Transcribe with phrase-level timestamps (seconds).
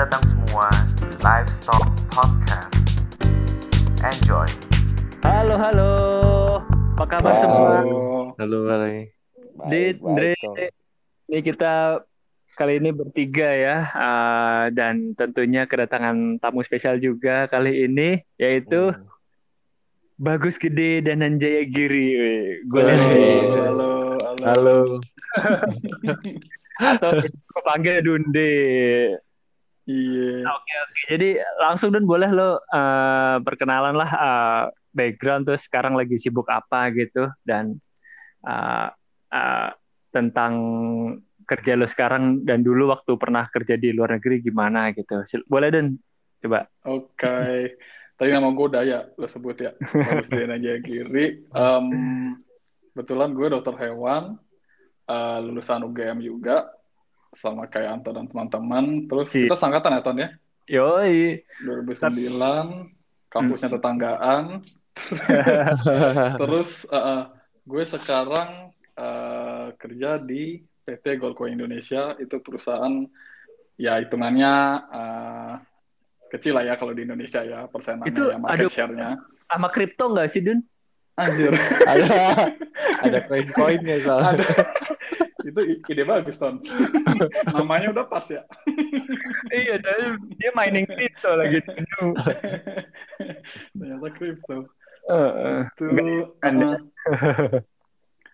[0.00, 0.64] datang semua
[0.96, 2.72] di Livestock Podcast.
[4.00, 4.48] Enjoy.
[5.20, 5.92] Halo, halo.
[6.96, 7.84] Apa kabar semua?
[8.40, 9.12] Halo, Ray.
[9.68, 10.32] Dit, Dre,
[11.28, 12.00] ini kita
[12.56, 19.04] kali ini bertiga ya, uh, dan tentunya kedatangan tamu spesial juga kali ini, yaitu Hmm.
[20.16, 22.16] Bagus Gede dan Anjaya Giri.
[22.72, 22.96] Gue Halo.
[23.52, 24.44] halo, halo.
[24.48, 24.78] Halo.
[26.96, 27.20] atau
[27.68, 28.48] panggil Dunde.
[29.90, 30.46] Iya.
[30.46, 31.00] Oke, oke.
[31.10, 36.94] Jadi langsung Dun boleh lo uh, perkenalan lah uh, background terus sekarang lagi sibuk apa
[36.94, 37.78] gitu dan
[38.46, 38.88] uh,
[39.34, 39.70] uh,
[40.14, 40.54] tentang
[41.46, 45.26] kerja lo sekarang dan dulu waktu pernah kerja di luar negeri gimana gitu.
[45.50, 45.98] Boleh Dun?
[46.40, 46.70] Coba.
[46.86, 47.74] Oke.
[48.20, 49.72] Tadi nama gue udah ya, lo sebut ya.
[50.28, 51.40] Dena aja kiri.
[51.40, 51.86] Em,
[52.92, 54.36] kebetulan gue dokter hewan,
[55.08, 56.68] eh, lulusan UGM juga,
[57.34, 58.84] sama kayak Anton dan teman-teman.
[59.06, 59.46] Terus Sip.
[59.46, 60.28] kita sangkatan ya, Ton ya?
[60.70, 61.42] Yoi.
[61.66, 62.90] 2009,
[63.26, 64.62] kampusnya tetanggaan.
[66.40, 67.22] Terus eh, eh,
[67.64, 73.06] gue sekarang eh, kerja di PT Golko Indonesia, itu perusahaan
[73.80, 74.54] ya hitungannya
[74.90, 75.54] eh,
[76.30, 79.10] kecil lah ya kalau di Indonesia ya persenannya Itu ya market ada- share-nya.
[79.50, 80.62] Sama kripto nggak sih Dun?
[81.18, 81.52] Anjir,
[81.84, 82.48] ada
[83.02, 84.40] ada koin-koinnya soalnya.
[84.40, 84.46] ada.
[85.44, 86.60] Itu ide bagus, Ton.
[87.56, 88.42] Namanya udah pas ya.
[89.52, 91.58] iya, tapi dia mining kripto lagi.
[93.76, 94.68] Ternyata crypto.
[95.10, 95.58] Heeh.
[95.74, 95.84] Itu
[96.44, 96.78] Anda.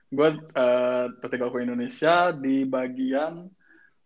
[0.07, 3.51] gue uh, PT Golko Indonesia di bagian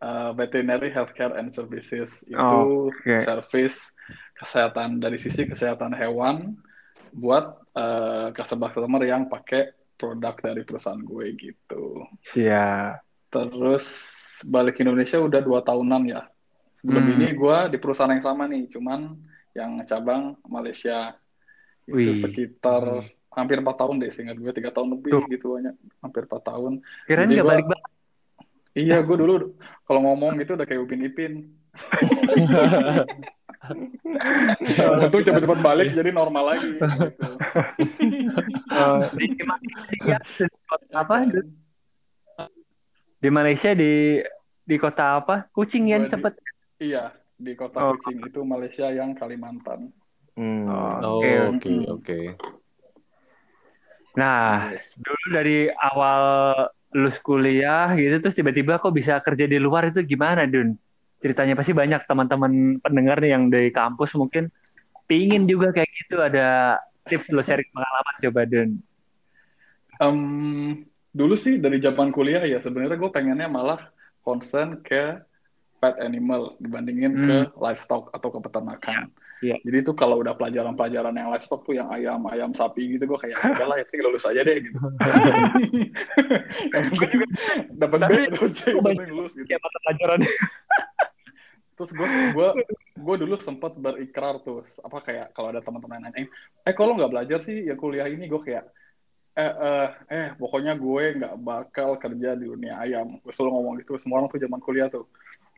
[0.01, 3.21] uh, veterinary healthcare and services itu Oke.
[3.21, 3.93] service
[4.41, 6.57] kesehatan dari sisi kesehatan hewan
[7.13, 12.09] buat uh, customer-customer yang pakai produk dari perusahaan gue gitu.
[12.25, 13.05] Siap.
[13.29, 13.85] Terus
[14.49, 16.25] balik ke Indonesia udah dua tahunan ya.
[16.81, 17.15] Sebelum Hmm.
[17.21, 19.13] ini gue di perusahaan yang sama nih, cuman
[19.53, 21.13] yang cabang Malaysia
[21.85, 22.17] itu Wih.
[22.17, 25.25] sekitar hampir empat tahun deh, seingat gue tiga tahun lebih Tuh.
[25.29, 26.81] gitu banyak, hampir empat tahun.
[27.05, 27.85] Kirain Jadi nggak balik balik.
[28.71, 29.35] Iya, gue dulu
[29.85, 31.33] kalau ngomong gitu udah kayak Upin Ipin.
[35.05, 36.81] Untung cepet-cepet balik jadi normal lagi.
[36.81, 37.31] Gitu.
[38.73, 41.17] Eh, di Malaysia di kota apa?
[43.21, 43.93] Di Malaysia di
[44.65, 45.35] di kota apa?
[45.53, 46.41] Kucing yang cepet.
[46.81, 47.93] Iya, di kota Oh.
[48.01, 49.93] Kucing itu Malaysia yang Kalimantan.
[50.41, 50.65] Hmm.
[50.65, 51.77] Oh, oke, oke, oke.
[51.93, 52.19] oke.
[54.17, 54.97] Nah, Yes.
[54.97, 56.23] dulu dari awal
[56.91, 60.75] lulus kuliah gitu terus tiba-tiba kok bisa kerja di luar itu gimana, Dun?
[61.21, 64.49] Ceritanya pasti banyak teman-teman pendengar nih yang dari kampus mungkin
[65.05, 68.71] pingin juga kayak gitu ada tips lo sharing pengalaman coba, Dun.
[70.01, 70.19] Em,
[71.13, 73.93] dulu sih dari zaman kuliah ya sebenarnya gue pengennya malah
[74.25, 75.21] concern ke
[75.81, 77.25] pet animal dibandingin Hmm.
[77.25, 79.09] ke livestock atau ke peternakan.
[79.41, 79.57] Iya.
[79.65, 83.41] Jadi itu kalau udah pelajaran-pelajaran yang livestock tuh yang ayam, ayam sapi gitu gue kayak
[83.41, 84.77] "Ya udahlah ya lulus aja deh gitu.
[87.81, 89.49] dapat B C penting lulus gitu.
[89.49, 90.21] Mata pelajaran.
[91.81, 92.49] Terus gue gue
[93.01, 96.29] gue dulu sempat berikrar tuh apa kayak kalau ada teman-teman yang nanya,
[96.69, 98.69] eh kalau nggak belajar sih ya kuliah ini gue kayak
[99.33, 103.17] eh eh eh pokoknya gue nggak bakal kerja di dunia ayam.
[103.25, 105.09] Gue selalu ngomong gitu semua orang tuh zaman kuliah tuh.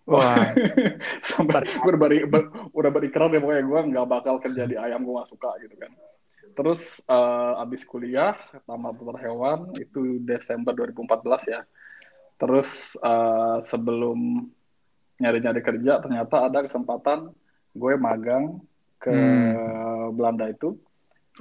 [0.07, 0.47] Wah,
[1.31, 5.03] Sampai gue udah, beri, ber- udah berikrar deh pokoknya gue nggak bakal kerja di ayam
[5.03, 5.91] gue nggak suka gitu kan.
[6.55, 11.61] Terus eh, abis kuliah tamat dokter hewan itu Desember 2014 ya.
[12.39, 14.47] Terus eh, sebelum
[15.23, 17.19] nyari-nyari kerja ternyata ada kesempatan
[17.81, 18.45] gue magang
[19.03, 19.17] ke
[20.17, 20.69] Belanda itu.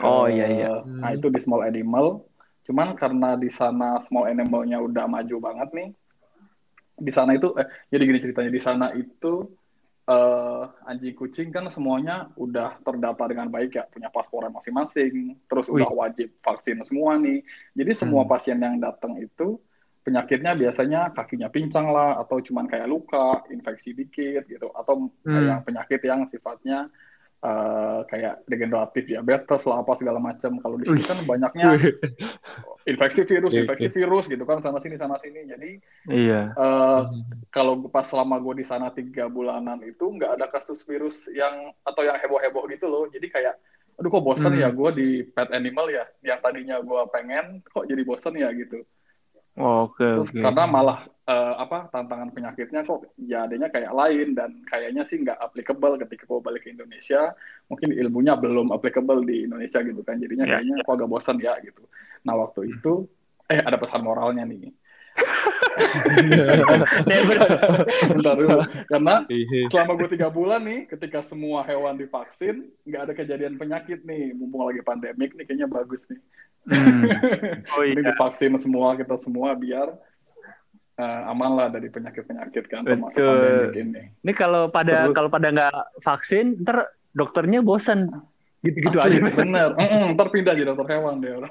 [0.02, 0.70] Oh, Eh, iya, iya.
[1.02, 2.06] Nah itu di small animal.
[2.68, 5.90] Cuman karena di sana small animalnya udah maju banget nih.
[7.02, 9.34] Di sana itu eh, jadi gini ceritanya di sana itu
[10.10, 15.14] eh, anjing kucing kan semuanya udah terdata dengan baik ya punya paspornya masing-masing.
[15.50, 15.82] Terus Wih.
[15.82, 17.42] udah wajib vaksin semua nih.
[17.78, 18.32] Jadi semua Hmm.
[18.32, 19.58] pasien yang datang itu
[20.02, 25.46] penyakitnya biasanya kakinya pincang lah atau cuman kayak luka, infeksi dikit gitu atau Hmm.
[25.46, 26.90] yang penyakit yang sifatnya
[27.42, 30.62] eh, kayak degeneratif diabetes lah apa segala macam.
[30.62, 31.74] Kalau di sini kan banyaknya
[32.86, 33.96] infeksi virus, Oke, infeksi oke.
[33.98, 35.46] virus gitu kan sana sini sana sini.
[35.50, 35.70] Jadi
[36.10, 36.54] iya.
[36.54, 37.02] eh,
[37.50, 42.02] kalau pas selama gue di sana tiga bulanan itu nggak ada kasus virus yang atau
[42.06, 43.06] yang heboh-heboh gitu loh.
[43.10, 43.58] Jadi kayak
[43.98, 44.62] aduh kok bosen Hmm.
[44.62, 48.82] ya gue di pet animal ya yang tadinya gue pengen kok jadi bosen ya gitu.
[49.60, 50.40] Oke, Terus oke.
[50.40, 55.36] karena malah eh, apa tantangan penyakitnya kok ya adanya kayak lain dan kayaknya sih nggak
[55.44, 57.36] applicable ketika gue balik ke Indonesia.
[57.68, 60.24] Mungkin ilmunya belum applicable di Indonesia gitu kan.
[60.24, 61.84] Jadinya Ya, kayaknya kok agak bosan ya gitu.
[62.24, 63.12] Nah waktu itu
[63.52, 64.72] eh ada pesan moralnya nih.
[68.16, 68.64] Bentar dulu.
[68.88, 69.68] Karena Iya.
[69.68, 74.32] selama gue tiga bulan nih, ketika semua hewan divaksin, nggak ada kejadian penyakit nih.
[74.36, 76.20] Mumpung lagi pandemik nih, kayaknya bagus nih.
[76.62, 77.02] Hmm.
[77.74, 78.14] Oh Ini iya.
[78.14, 79.90] divaksin semua kita semua biar
[80.96, 83.34] eh, aman lah dari penyakit-penyakit kan termasuk Betul.
[83.34, 84.04] pandemik ini.
[84.22, 86.78] Ini kalau pada Terus- kalau pada nggak vaksin, ntar
[87.12, 88.14] dokternya bosan.
[88.62, 89.42] Gitu-gitu Asli, aja.
[89.42, 89.70] bener.
[89.74, 91.50] Mm-mm, ntar pindah jadi dokter hewan deh orang.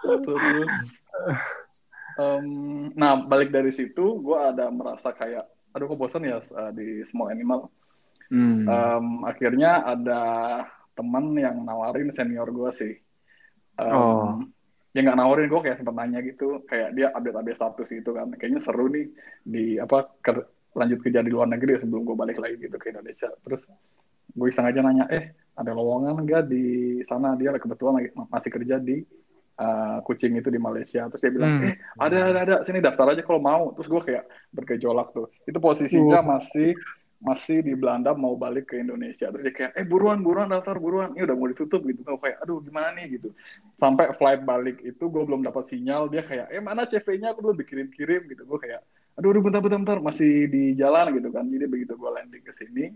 [0.00, 0.72] Terus,
[2.16, 2.44] em,
[2.96, 7.28] nah balik dari situ, gue ada merasa kayak, aduh kok bosan ya uh, di small
[7.28, 7.68] animal.
[8.30, 8.64] Hmm.
[8.64, 10.22] Em, akhirnya ada
[10.92, 12.92] teman yang nawarin senior gue sih.
[13.78, 14.40] Em, Oh.
[14.90, 18.26] Ya nggak nawarin gue kayak sempat nanya gitu, kayak dia update-update status gitu kan.
[18.34, 19.06] Kayaknya seru nih
[19.46, 23.30] di apa ker- lanjut kerja di luar negeri sebelum gue balik lagi gitu ke Indonesia.
[23.46, 23.70] Terus
[24.34, 26.64] gue iseng aja nanya, eh ada lowongan nggak di
[27.06, 27.38] sana?
[27.38, 28.98] Dia kebetulan lagi masih kerja di
[29.62, 31.06] uh, Kucing itu di Malaysia.
[31.06, 31.70] Terus dia bilang, Hmm.
[31.70, 33.70] eh ada ada ada sini daftar aja kalau mau.
[33.78, 35.30] Terus gue kayak bergejolak tuh.
[35.46, 36.74] Itu posisinya masih
[37.20, 39.28] masih di Belanda mau balik ke Indonesia.
[39.28, 41.12] Terus dia kayak, eh buruan buruan daftar buruan.
[41.12, 42.00] Ini udah mau ditutup gitu.
[42.00, 43.36] Gue kayak, aduh gimana nih gitu.
[43.76, 46.08] Sampai flight balik itu gue belum dapat sinyal.
[46.08, 47.36] Dia kayak, eh mana CV-nya?
[47.36, 48.42] Aku belum dikirim-kirim gitu.
[48.48, 48.80] Gue kayak,
[49.20, 51.44] aduh aduh bentar bentar bentar masih di jalan gitu kan.
[51.44, 52.88] Jadi begitu gue landing ke sini,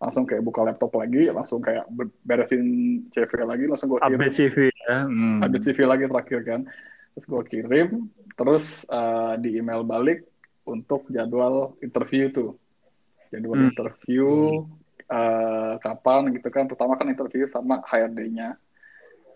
[0.00, 2.64] langsung kayak buka laptop lagi, langsung kayak ber- beresin
[3.12, 4.98] CV lagi, langsung gue kirim Update CV ya.
[5.04, 5.44] Hmm.
[5.44, 6.60] update CV lagi terakhir kan
[7.16, 7.88] terus gue kirim
[8.36, 10.28] terus uh, di email balik
[10.68, 12.60] untuk jadwal interview tuh
[13.36, 13.68] jadwal Hmm.
[13.68, 14.28] interview
[15.06, 18.56] uh, kapan gitu kan pertama kan interview sama HRD-nya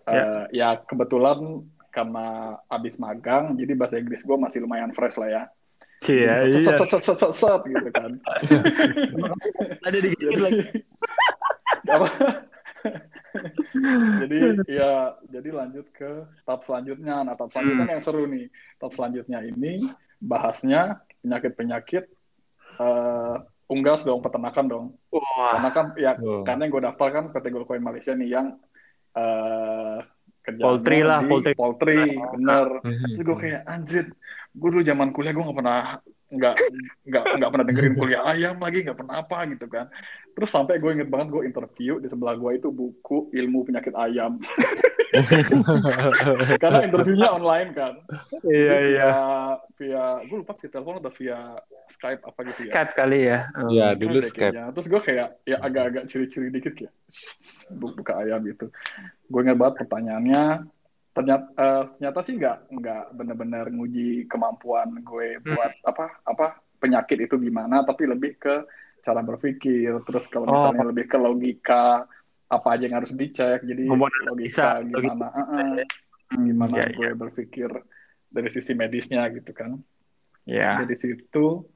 [0.01, 1.61] Uh, ya kebetulan
[1.93, 2.27] karena
[2.65, 5.43] abis magang jadi bahasa Inggris gue masih lumayan fresh lah ya
[6.01, 6.73] Iya, iya.
[6.73, 8.17] set, set, set, set, set, gitu kan
[9.85, 10.63] Ada dikit lagi.
[11.85, 12.07] apa
[14.25, 14.91] jadi ya
[15.29, 16.11] jadi lanjut ke
[16.43, 17.93] tahap selanjutnya nah tahap selanjutnya Hmm.
[17.93, 18.45] yang seru nih
[18.81, 19.85] tahap selanjutnya ini
[20.17, 22.03] bahasnya penyakit penyakit
[23.71, 25.55] unggas dong peternakan dong Wah.
[25.55, 26.43] karena kan ya Oh.
[26.43, 28.47] karena yang gue daftar kan PT Goldcoin Malaysia nih yang
[29.11, 29.97] eh
[30.41, 31.53] kerjanya Poultry lah, di poultry.
[31.53, 31.99] poultry
[32.33, 33.13] bener Hmm.
[33.13, 34.05] Terus gue kayak anjir,
[34.51, 35.81] gue dulu zaman kuliah gue nggak pernah
[36.31, 36.55] nggak
[37.03, 39.91] nggak nggak pernah dengerin kuliah ayam lagi nggak pernah apa gitu kan.
[40.31, 44.39] Terus sampai gue inget banget gue interview di sebelah gue itu buku ilmu penyakit ayam.
[46.63, 47.93] Karena interviewnya online kan.
[48.47, 49.07] Iya, iya.
[49.11, 49.11] Via,
[49.75, 51.39] via gue lupa via telepon atau via
[51.91, 52.73] Skype apa gitu ya.
[52.73, 53.39] Skype kali ya.
[53.51, 53.69] Hmm.
[53.69, 54.35] Ya, Skype dulu Skype.
[54.39, 54.63] kayaknya.
[54.71, 56.89] Terus gue kayak ya agak-agak ciri-ciri dikit ya.
[57.75, 58.71] Bu- Buka ayam gitu.
[59.27, 60.45] Gue ingat banget pertanyaannya.
[61.11, 66.45] Ternyata, eh, ternyata sih nggak nggak benar-benar nguji kemampuan gue buat apa apa
[66.79, 68.63] penyakit itu gimana, tapi lebih ke
[69.03, 69.99] cara berpikir.
[70.07, 70.55] Terus kalau Oh.
[70.55, 72.07] misalnya lebih ke logika
[72.47, 73.59] apa aja yang harus dicek.
[73.63, 75.87] Jadi Ngomong logika bisa, gimana, eh, eh,
[76.31, 76.95] Hmm, gimana iya.
[76.95, 77.67] gue berpikir
[78.31, 79.75] dari sisi medisnya gitu kan
[80.47, 80.79] Iya.
[80.79, 81.67] dari situ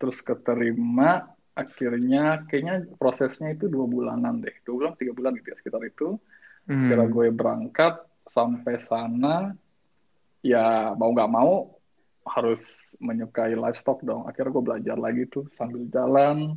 [0.00, 5.56] terus keterima akhirnya kayaknya prosesnya itu dua bulanan deh dua bulan tiga bulan gitu ya
[5.60, 6.16] sekitar itu
[6.64, 6.88] Hmm.
[6.88, 9.54] kira gue berangkat sampai sana
[10.42, 11.74] ya mau nggak mau
[12.26, 14.26] harus menyukai livestock dong.
[14.30, 16.54] Akhirnya gue belajar lagi tuh sambil jalan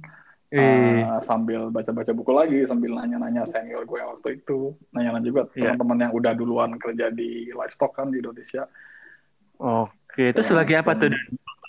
[0.53, 4.77] uh, sambil baca-baca buku lagi sambil nanya-nanya senior gue yang waktu itu.
[4.94, 5.73] Nanya-nanya juga Iya.
[5.73, 8.69] teman-teman yang udah duluan kerja di livestock kan di Indonesia.
[9.57, 11.09] Oke, itu sebagai apa tuh?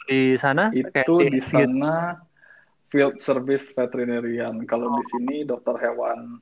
[0.06, 0.70] Di sana?
[0.70, 1.50] Kayak itu di gitu.
[1.56, 2.20] sana
[2.92, 4.60] field service veterinarian.
[4.68, 6.38] Kalau di sini dokter hewan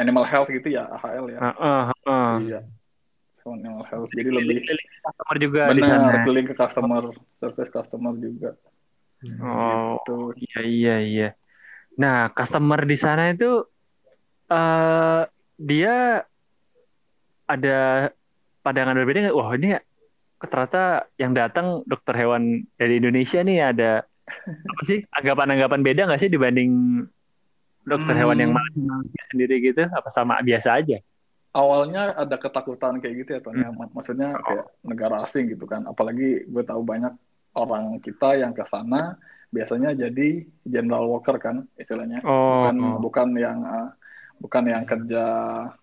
[0.00, 2.32] animal health gitu ya AHL ya Heeh, heeh.
[2.48, 2.60] iya
[3.44, 4.56] hewan animal health jadi lebih
[5.00, 5.96] Customer juga di sana.
[5.96, 7.02] benar keliling ke customer
[7.40, 8.50] service customer juga
[9.40, 11.28] Oh, tuh iya iya iya.
[12.00, 13.68] Nah, customer di sana itu
[14.48, 15.22] eh
[15.60, 16.24] dia
[17.44, 17.78] ada
[18.64, 19.36] pandangan berbeda nggak?
[19.36, 19.76] Wah, ini
[20.40, 23.90] ternyata yang datang dokter hewan dari Indonesia nih ada
[24.64, 26.70] apa sih anggapan-anggapan beda nggak sih dibanding
[27.92, 28.20] dokter Hmm.
[28.20, 29.82] hewan yang Malaysia sendiri gitu?
[29.98, 30.96] Apa sama biasa aja?
[31.60, 33.74] awalnya ada ketakutan kayak gitu ya Tony Hmm.
[33.78, 37.12] Mak- maksudnya kayak negara asing gitu kan apalagi gue tahu banyak
[37.58, 39.18] orang kita yang ke sana
[39.50, 43.88] biasanya jadi general worker kan istilahnya Oh, bukan bukan yang uh,
[44.42, 45.18] bukan yang kerja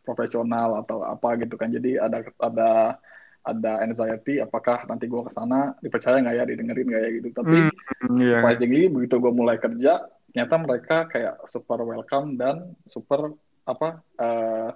[0.08, 2.70] profesional atau apa gitu kan jadi ada ada
[3.48, 7.58] ada anxiety apakah nanti gue ke sana dipercaya nggak ya didengerin nggak ya gitu tapi
[8.02, 8.28] Hmm, iya.
[8.32, 9.92] surprisingly begitu gue mulai kerja
[10.28, 14.70] ternyata mereka kayak super welcome dan super apa eh,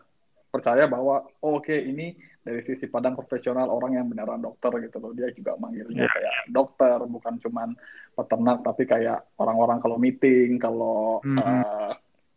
[0.52, 5.14] percaya bahwa oh, oke ini dari sisi padang profesional orang yang beneran dokter gitu loh
[5.14, 6.10] dia juga manggilnya Iya.
[6.10, 7.70] kayak dokter bukan cuman
[8.12, 11.38] peternak tapi kayak orang-orang kalau meeting kalau Mhm.
[11.40, 11.92] eh,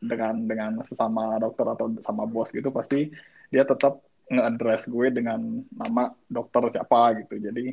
[0.04, 3.09] dengan dengan sesama dokter atau sama bos gitu pasti
[3.49, 5.40] dia tetap nge-address gue dengan
[5.73, 7.40] nama dokter siapa gitu.
[7.40, 7.73] Jadi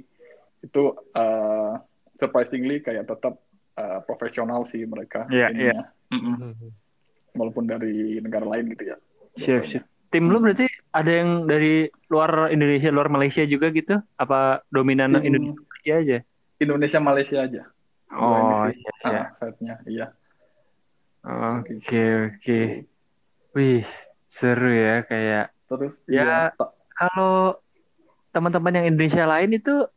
[0.63, 0.83] itu
[1.15, 1.75] uh,
[2.15, 3.35] surprisingly kayak tetap
[3.77, 5.27] uh, profesional sih mereka.
[5.29, 5.91] Iya, ininya.
[6.11, 6.35] Mm-mm.
[6.41, 6.71] Hmm.
[7.31, 8.97] Walaupun dari negara lain gitu ya.
[9.39, 9.83] Siap, siap.
[10.11, 13.95] Tim lu berarti ada yang dari luar Indonesia, luar Malaysia juga gitu?
[14.19, 16.17] Apa dominan Tim- Indonesia aja?
[16.59, 17.63] Indonesia Malaysia aja.
[18.11, 19.23] Oh, iya, iya.
[19.47, 20.07] Ah, iya.
[21.63, 22.59] Oke, oke.
[23.55, 23.87] Wih,
[24.27, 26.11] seru ya kayak Terus Ya.
[26.11, 26.35] iya,
[26.91, 27.55] kalau
[28.35, 29.87] teman-teman yang Indonesia lain itu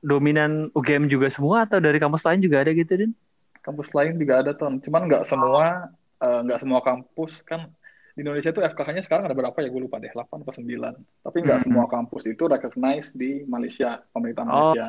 [0.00, 3.12] dominan UGM juga semua atau dari kampus lain juga ada gitu, Din?
[3.58, 4.80] kampus lain juga ada ton.
[4.80, 7.68] Cuman nggak semua eh, nggak semua kampus kan
[8.16, 9.68] di Indonesia itu FKH-nya sekarang ada berapa ya?
[9.70, 10.98] Gue lupa deh, 8 atau 9.
[11.22, 11.66] Tapi nggak Hmm.
[11.70, 14.74] semua kampus itu recognize di Malaysia, pemerintah Oh.
[14.74, 14.86] Malaysia.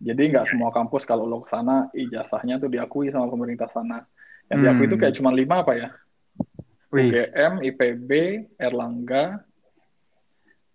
[0.00, 4.02] Jadi nggak semua kampus kalau lo ke sana ijazahnya tuh diakui sama pemerintah sana.
[4.48, 4.90] Yang diakui Hmm.
[4.90, 5.88] itu kayak cuma lima apa ya?
[6.88, 8.10] Wih, UGM, IPB,
[8.56, 9.44] Erlangga,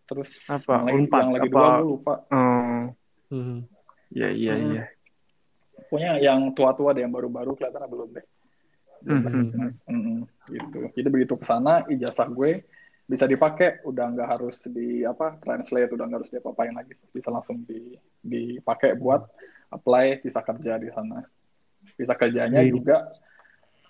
[0.05, 0.77] terus Apa?
[0.77, 1.55] yang lagi, Unpad, yang lagi apa?
[1.58, 2.13] dua gue lupa.
[2.29, 2.62] oh,
[3.34, 3.66] Hmm.
[4.13, 4.66] iya iya Hmm.
[4.78, 4.84] iya.
[5.90, 8.25] Pokoknya yang tua-tua deh, yang baru-baru kelihatan belum deh.
[9.04, 9.20] Hmm.
[9.25, 9.78] recognize.
[9.90, 10.78] Mm-mm, gitu.
[10.94, 12.62] Jadi begitu ke sana, ijazah gue
[13.04, 17.68] bisa dipakai, udah nggak harus di apa translate, udah nggak harus diapa-apain lagi, bisa langsung
[17.68, 19.28] di, dipakai buat
[19.75, 21.20] apply, bisa kerja di sana.
[22.00, 22.72] Bisa kerjanya Iya.
[22.72, 23.12] juga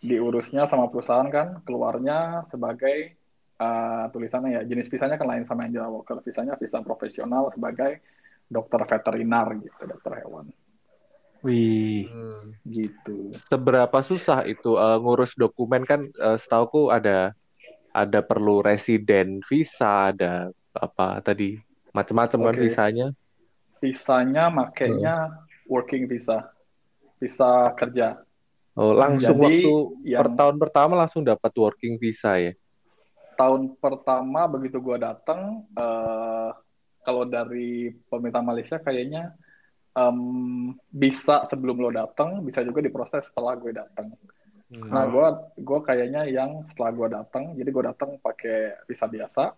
[0.01, 3.13] diurusnya sama perusahaan kan, keluarnya sebagai
[3.61, 8.01] uh, tulisannya ya jenis visanya kan lain sama yang Jawa Walker, visanya visa profesional sebagai
[8.47, 10.49] dokter veterinar gitu, dokter hewan
[11.43, 12.55] Wih, Hmm.
[12.63, 13.35] gitu.
[13.35, 17.35] Seberapa susah itu eh, ngurus dokumen kan eh, setauku ada
[17.91, 21.59] ada perlu residen visa, ada apa tadi
[21.91, 22.63] macam-macam kan Oke.
[22.63, 23.07] visanya.
[23.83, 26.47] Visanya makainya working visa,
[27.19, 28.23] visa kerja.
[28.73, 29.73] Oh, langsung Jadi, waktu
[30.07, 32.55] yang- per tahun pertama langsung dapat working visa ya.
[33.35, 36.49] Tahun pertama begitu gua datang, eh,
[37.05, 39.35] kalau dari pemerintah Malaysia kayaknya
[39.93, 40.19] em,
[40.89, 44.09] bisa sebelum lo datang, bisa juga diproses setelah gue datang.
[44.73, 44.89] Hmm.
[44.89, 49.53] Nah, gua gua kayaknya yang setelah gua datang, jadi gua datang pakai visa biasa,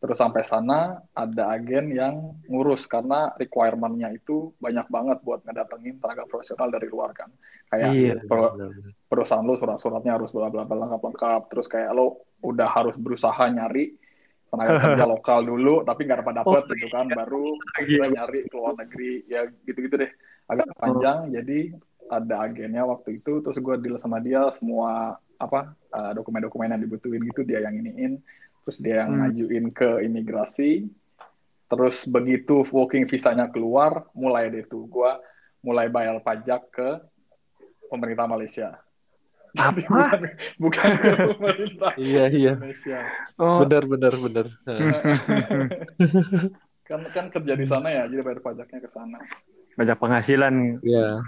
[0.00, 6.24] terus sampai sana ada agen yang ngurus karena requirement-nya itu banyak banget buat ngedatengin tenaga
[6.24, 7.28] profesional dari luar kan.
[7.68, 8.14] Kayak Iya.
[8.24, 8.96] Benar-benar.
[9.10, 13.44] perusahaan lo surat-suratnya harus bla bla bla lengkap lengkap, terus kayak lo udah harus berusaha
[13.52, 13.92] nyari
[14.50, 18.54] tenaga kerja lokal dulu, tapi nggak dapat dapet Oh, gitu kan, baru akhirnya nyari ke
[18.56, 20.10] luar negeri, ya gitu-gitu deh,
[20.46, 21.58] agak panjang, jadi
[22.06, 27.20] ada agennya waktu itu, terus gue deal sama dia semua apa uh, dokumen-dokumen yang dibutuhin
[27.26, 28.22] gitu dia yang iniin,
[28.64, 29.18] terus dia yang Hmm.
[29.26, 30.86] ngajuin ke imigrasi,
[31.66, 35.10] terus begitu working visanya keluar, mulai deh tuh gue
[35.66, 36.88] mulai bayar pajak ke
[37.90, 38.78] pemerintah Malaysia.
[39.56, 40.20] Jadi bukan,
[40.58, 42.54] bukan ke pemerintah Iya iya.
[42.54, 42.98] Indonesia.
[43.36, 44.46] oh, Benar benar benar.
[46.86, 49.18] kan kan kerja di sana ya, jadi bayar pajaknya ke sana.
[49.74, 50.54] banyak penghasilan.
[50.80, 51.20] Iya.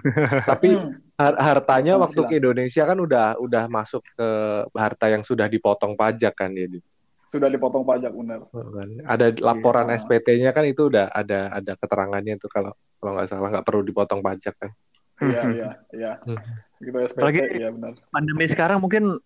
[0.42, 0.96] Tapi Hmm.
[1.14, 4.28] har- hartanya waktu ke Indonesia kan udah udah masuk ke
[4.72, 6.64] harta yang sudah dipotong pajak kan ya.
[6.66, 6.80] Di-
[7.28, 8.48] Sudah dipotong pajak benar.
[8.48, 8.88] kan.
[9.04, 10.00] Ada laporan Iya.
[10.00, 14.24] SPT-nya kan itu udah ada ada keterangannya itu kalau kalau nggak salah nggak perlu dipotong
[14.24, 14.72] pajak kan.
[15.18, 16.12] Iya, iya, iya.
[16.22, 16.38] Hmm.
[16.78, 17.92] Gitu SPT, Apalagi- iya benar.
[18.14, 19.18] Pandemi sekarang mungkin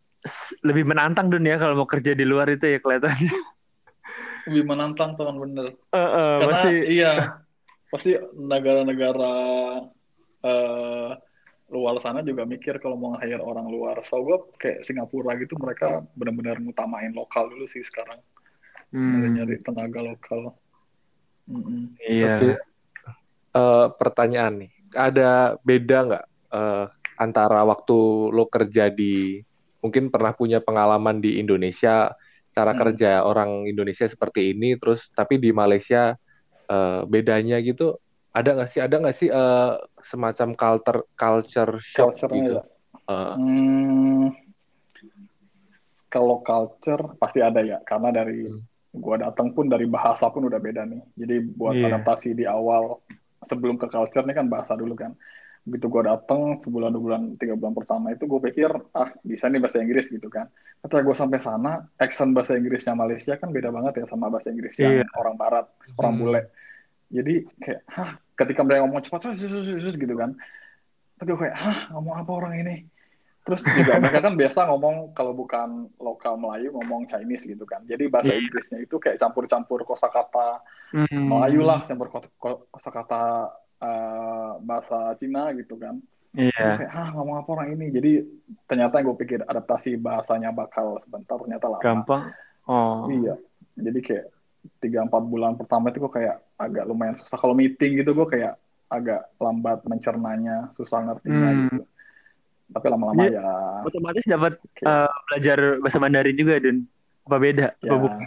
[0.63, 3.33] lebih menantang dunia kalau mau kerja di luar itu ya kelihatannya.
[4.43, 5.71] Lebih menantang teman bener.
[5.95, 7.13] Eh, eh, Karena masih iya,
[7.95, 9.35] pasti negara-negara
[10.43, 11.11] eh,
[11.71, 14.03] luar sana juga mikir kalau mau hire orang luar.
[14.03, 18.19] So gue kayak Singapura gitu mereka benar-benar ngutamain lokal dulu sih sekarang.
[18.91, 20.53] Hmm, Nyari tenaga lokal.
[21.47, 21.95] Mm-mm.
[22.03, 22.35] iya.
[22.39, 22.51] Oke.
[23.53, 26.85] Eh, pertanyaan nih, ada beda nggak eh,
[27.19, 27.97] antara waktu
[28.33, 29.41] lo kerja di
[29.83, 32.15] mungkin pernah punya pengalaman di Indonesia
[32.53, 32.81] cara Hmm.
[32.81, 36.15] kerja orang Indonesia seperti ini, terus tapi di Malaysia
[36.71, 37.97] eh, bedanya gitu
[38.33, 42.55] ada nggak sih ada nggak sih eh, semacam culture culture shock Culture-nya gitu?
[42.57, 42.63] ya.
[43.11, 44.29] Eh, Hmm,
[46.13, 48.61] kalau culture pasti ada ya, karena dari Hmm.
[48.93, 51.01] gua datang pun dari bahasa pun udah beda nih.
[51.17, 51.87] Jadi buat Iya.
[51.89, 53.01] adaptasi di awal
[53.49, 55.13] sebelum ke culture nih kan bahasa dulu kan.
[55.63, 59.63] Begitu gua datang sebulan dua bulan tiga bulan pertama itu gue pikir ah bisa nih
[59.63, 60.51] bahasa Inggris gitu kan.
[60.83, 64.75] Ketika gue sampai sana, accent bahasa Inggrisnya Malaysia kan beda banget ya sama bahasa Inggris
[64.83, 65.07] yang Iya.
[65.15, 66.21] orang Barat, orang Hmm.
[66.21, 66.43] bule.
[67.15, 70.35] Jadi kayak hah ketika mereka ngomong cepat sus, sus, sus, sus, gitu kan.
[71.15, 72.77] Tapi gue kayak hah ngomong apa orang ini?
[73.43, 77.83] Terus juga mereka kan biasa ngomong kalau bukan lokal Melayu ngomong Chinese gitu kan.
[77.83, 78.47] Jadi bahasa Iya.
[78.47, 81.27] Inggrisnya itu kayak campur-campur kosakata Hmm.
[81.27, 83.51] Melayu lah, campur ko- ko- kosakata
[83.83, 85.99] eh, bahasa Cina gitu kan.
[86.33, 86.79] Iya.
[86.79, 87.91] kayak, ah ngomong apa orang ini?
[87.91, 88.13] Jadi
[88.65, 91.83] ternyata yang gue pikir adaptasi bahasanya bakal sebentar, ternyata lama.
[91.83, 92.31] Gampang.
[92.65, 93.11] Oh.
[93.11, 93.35] Iya.
[93.75, 94.27] Jadi kayak
[94.79, 98.55] tiga empat bulan pertama itu gue kayak agak lumayan susah kalau meeting gitu gue kayak
[98.87, 101.61] agak lambat mencernanya susah ngertinya Hmm.
[101.67, 101.83] gitu
[102.73, 103.39] tapi lama-lama Iya.
[103.39, 103.53] ya
[103.85, 104.83] Otomatis dapat Oke.
[104.83, 106.77] eh, belajar bahasa Mandarin juga dan
[107.23, 107.67] apa beda?
[107.79, 108.21] ya Apa bukan?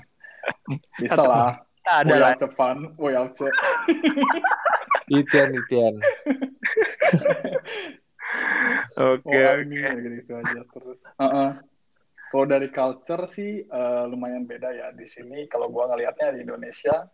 [0.97, 1.53] bisa lah
[1.85, 2.33] Ada lah.
[2.33, 3.45] Cepan Woyao Ce
[5.07, 5.93] Itian, Itian.
[8.97, 9.61] Oke, Oh, oke.
[9.61, 10.97] ini ya gitu aja terus.
[11.19, 11.49] Heeh.
[12.25, 15.45] Kalau dari culture sih eh, lumayan beda ya di sini.
[15.45, 17.05] Kalau gua ngelihatnya di Indonesia,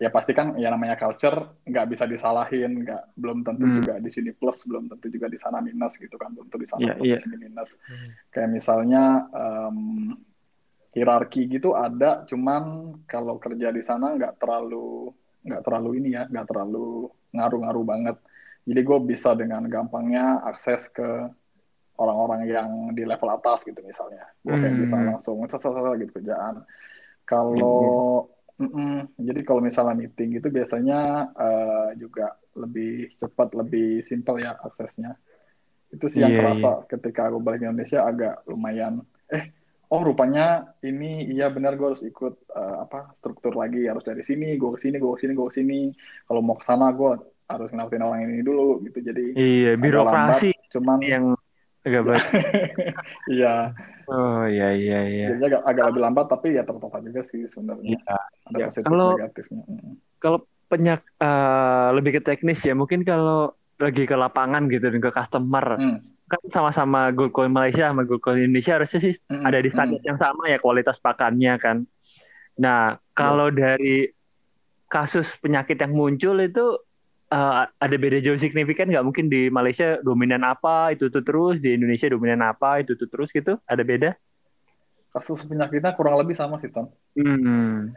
[0.00, 3.76] ya pasti kan ya namanya culture nggak bisa disalahin, nggak belum tentu Hmm.
[3.76, 6.68] juga di sini plus, belum tentu juga di sana minus gitu kan, belum tentu di
[6.72, 7.16] sana Iya, plus, iya.
[7.20, 7.70] di sini minus.
[8.32, 9.78] Kayak misalnya em,
[10.96, 15.12] hierarki gitu ada, cuman kalau kerja di sana nggak terlalu
[15.44, 18.16] nggak terlalu ini ya, nggak terlalu ngaruh-ngaruh banget.
[18.64, 21.28] Jadi gue bisa dengan gampangnya akses ke
[22.00, 24.24] orang-orang yang di level atas gitu misalnya.
[24.40, 24.82] Gue kayak Hmm.
[24.88, 26.64] bisa langsung gitu kerjaan.
[27.28, 28.26] Kalau
[28.60, 30.98] mm-mm, jadi kalau misalnya meeting itu biasanya
[31.46, 35.10] eh, juga lebih cepat, lebih simpel ya aksesnya.
[35.94, 39.02] Itu sih yang Iya, kerasa ketika gue balik ke Indonesia agak lumayan.
[39.32, 39.44] Eh,
[39.90, 44.54] oh rupanya ini iya benar gue harus ikut eh, apa struktur lagi harus dari sini,
[44.60, 45.80] gue ke sini, gue ke sini, gue ke sini.
[46.26, 47.10] Kalau mau ke sana gue
[47.50, 48.98] harus ngelakuin orang ini dulu gitu.
[49.02, 51.24] Jadi Iya, agak birokrasi lambat, cuman yang
[51.80, 52.24] agak baik.
[53.34, 53.72] iya
[54.04, 55.26] Oh iya iya iya.
[55.30, 58.16] jadinya agak, agak lebih lambat tapi ya tetap juga sih sebenarnya Iya.
[58.44, 59.92] ada Ya, positif kalau- negatifnya Mm.
[60.18, 65.08] Kalau penyak eh, lebih ke teknis ya, mungkin kalau lagi ke lapangan gitu dan ke
[65.08, 65.98] customer Hmm.
[66.26, 69.42] kan sama-sama Gold Coin Malaysia sama Gold Coin Indonesia harusnya sih Mm-mm.
[69.42, 71.82] ada di standar yang sama ya kualitas pakannya kan.
[72.56, 74.06] Nah, kalau dari
[74.86, 76.76] kasus penyakit yang muncul itu
[77.30, 79.06] eh, ada beda jauh signifikan nggak?
[79.06, 83.30] Mungkin di Malaysia dominan apa itu tuh terus, di Indonesia dominan apa itu tuh terus
[83.30, 83.56] gitu?
[83.64, 84.10] Ada beda?
[85.10, 86.86] kasus penyakitnya kurang lebih sama sih Ton
[87.18, 87.90] Hmm.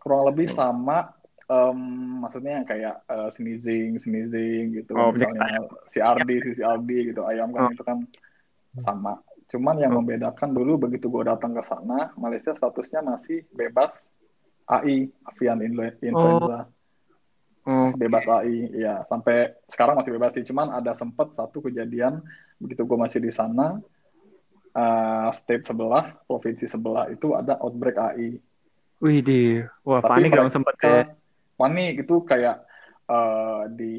[0.00, 1.12] kurang lebih sama
[1.52, 1.78] em,
[2.24, 7.28] maksudnya yang kayak eh, sneezing sneezing gitu Oh, misalnya si Ardi si si Ardi gitu
[7.28, 7.72] ayam kan Oh.
[7.76, 8.00] itu kan
[8.80, 9.20] sama
[9.52, 10.00] cuman yang Oh.
[10.00, 14.08] membedakan dulu begitu gue datang ke sana Malaysia statusnya masih bebas
[14.64, 16.75] AI avian influ- influenza Oh,
[17.96, 22.22] bebas AI ya sampai sekarang masih bebas sih cuman ada sempat satu kejadian
[22.62, 23.80] begitu gue masih di sana
[24.76, 28.28] eh, state sebelah provinsi sebelah itu ada outbreak AI
[29.02, 31.04] wih di, wah Tapi panik dong sempat ya.
[31.56, 32.56] panik itu kayak
[33.08, 33.94] eh, di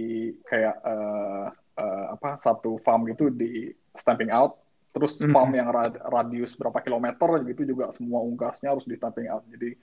[0.45, 1.45] kayak eh,
[1.77, 4.58] eh, apa satu farm gitu di stamping out
[4.93, 5.30] terus Mhm.
[5.30, 9.77] farm yang rad- radius berapa kilometer gitu juga semua unggasnya harus di stamping out jadi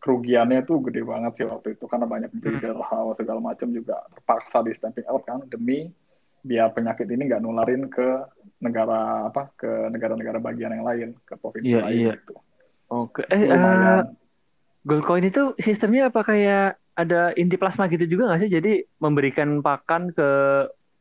[0.00, 4.64] kerugiannya tuh gede banget sih waktu itu karena banyak breeder house segala macam juga terpaksa
[4.64, 5.92] di stamping out kan demi
[6.40, 8.24] biar penyakit ini nggak nularin ke
[8.64, 12.14] negara apa ke negara-negara bagian yang lain ke provinsi Iya, lain iya.
[12.16, 12.34] gitu.
[12.88, 14.16] Oke, eh, eh, lumayan
[14.88, 18.50] Gold Coin itu sistemnya apa kayak ada inti plasma gitu juga nggak sih?
[18.50, 20.30] Jadi memberikan pakan ke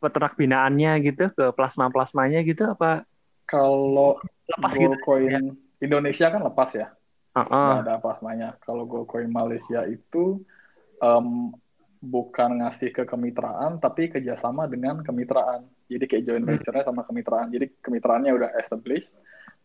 [0.03, 3.07] peternak binaannya gitu, ke plasma-plasmanya gitu apa
[3.47, 4.19] kalau
[4.51, 4.93] lepas gitu?
[5.01, 6.91] coin Indonesia kan lepas ya
[7.37, 7.49] Heeh.
[7.63, 8.49] nggak ada plasmanya.
[8.65, 10.41] Kalau gold coin Malaysia itu
[11.03, 11.27] em,
[12.01, 15.65] bukan ngasih ke kemitraan, tapi kerjasama dengan kemitraan.
[15.89, 16.49] Jadi kayak joint Hmm.
[16.49, 17.49] venture-nya sama kemitraan.
[17.55, 19.11] Jadi kemitraannya udah established,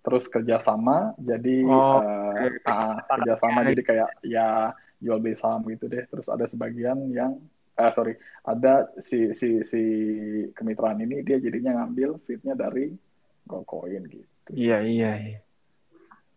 [0.05, 1.15] terus kerjasama.
[1.21, 2.01] Jadi Oh,
[2.39, 2.49] oke.
[2.67, 3.61] ah, kerjasama.
[3.71, 6.05] Jadi kayak ya jual beli saham gitu deh.
[6.09, 7.33] Terus ada sebagian yang
[7.73, 9.83] eh sorry, ada si si si
[10.57, 12.93] kemitraan ini dia jadinya ngambil feednya dari
[13.49, 14.53] gold coin gitu.
[14.59, 15.37] Iya, iya, iya.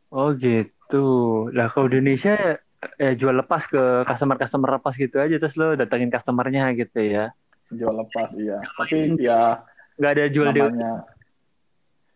[0.10, 1.06] Oh gitu.
[1.50, 2.60] Lah kalau Indonesia
[2.98, 7.34] eh, jual lepas ke customer-customer lepas gitu aja terus lo datengin customernya gitu ya.
[7.70, 8.62] Jual lepas iya.
[8.62, 9.62] Tapi ya
[9.96, 10.94] Nggak ada jual di namanya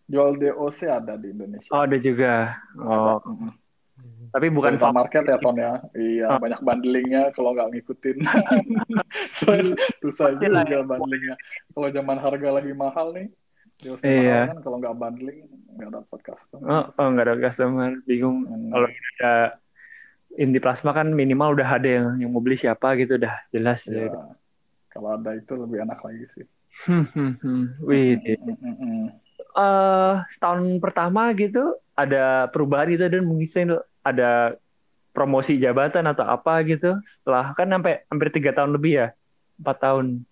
[0.09, 1.69] jual DOC ada di Indonesia.
[1.69, 2.57] Oh, ada juga.
[2.81, 3.29] Oh, Ada.
[3.29, 3.51] Mm-mm.
[4.29, 4.95] tapi bukan farm.
[4.97, 5.73] market ya Ton ya.
[5.93, 6.39] Iya, Ah.
[6.41, 8.17] banyak bundlingnya kalau nggak ngikutin.
[10.01, 11.35] Susah Pastilah juga bundlingnya.
[11.71, 13.27] Kalau zaman harga lagi mahal nih,
[13.79, 14.51] DOC Iya.
[14.51, 15.47] kan kalau nggak bundling
[15.79, 16.67] nggak dapat customer.
[16.67, 18.43] Oh, oh nggak ada customer, bingung.
[18.43, 18.69] Hmm.
[18.75, 19.33] Kalau ada
[20.35, 23.87] inti plasma kan minimal udah ada yang yang mau beli siapa gitu udah jelas.
[23.87, 24.11] Iya.
[24.11, 24.23] ya.
[24.91, 26.45] Kalau ada itu lebih enak lagi sih.
[26.87, 27.63] Hmm, hmm, hmm.
[27.83, 29.11] Wih, eh Mm-mm.
[30.31, 34.55] setahun pertama gitu ada perubahan gitu dan mungkin ada
[35.11, 39.07] promosi jabatan atau apa gitu setelah kan sampai hampir tiga tahun lebih ya
[39.59, 40.23] empat tahun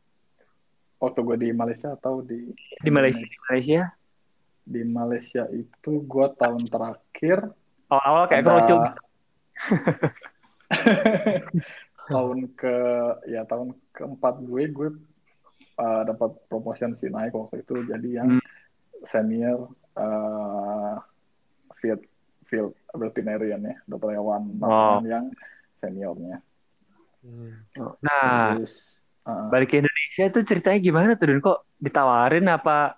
[0.98, 3.82] Waktu gue di Malaysia atau di di Malaysia di Malaysia
[4.64, 7.38] Di Malaysia itu gue tahun terakhir
[7.88, 8.82] awal-awal kayak ada- kerucut
[12.08, 12.76] tahun ke
[13.28, 14.90] ya tahun keempat gue gue
[15.78, 18.44] uh, dapat promotion sih naik waktu itu jadi yang Hmm.
[19.06, 20.98] senior uh,
[21.78, 22.02] field
[22.46, 25.06] field veterinarian ya dokter hewan Wow.
[25.06, 25.30] yang
[25.78, 26.42] seniornya.
[28.02, 31.44] Nah, Terus uh, balik ke Indonesia itu ceritanya gimana tuh Dun?
[31.44, 32.96] Kok ditawarin apa?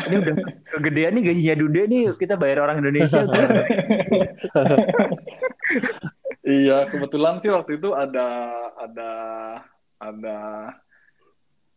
[0.00, 0.34] Ini udah
[0.76, 3.22] kegedean nih gajinya Dunde nih kita bayar orang Indonesia.
[6.40, 8.26] Iya, kebetulan sih waktu itu ada
[8.74, 9.10] ada
[10.00, 10.38] ada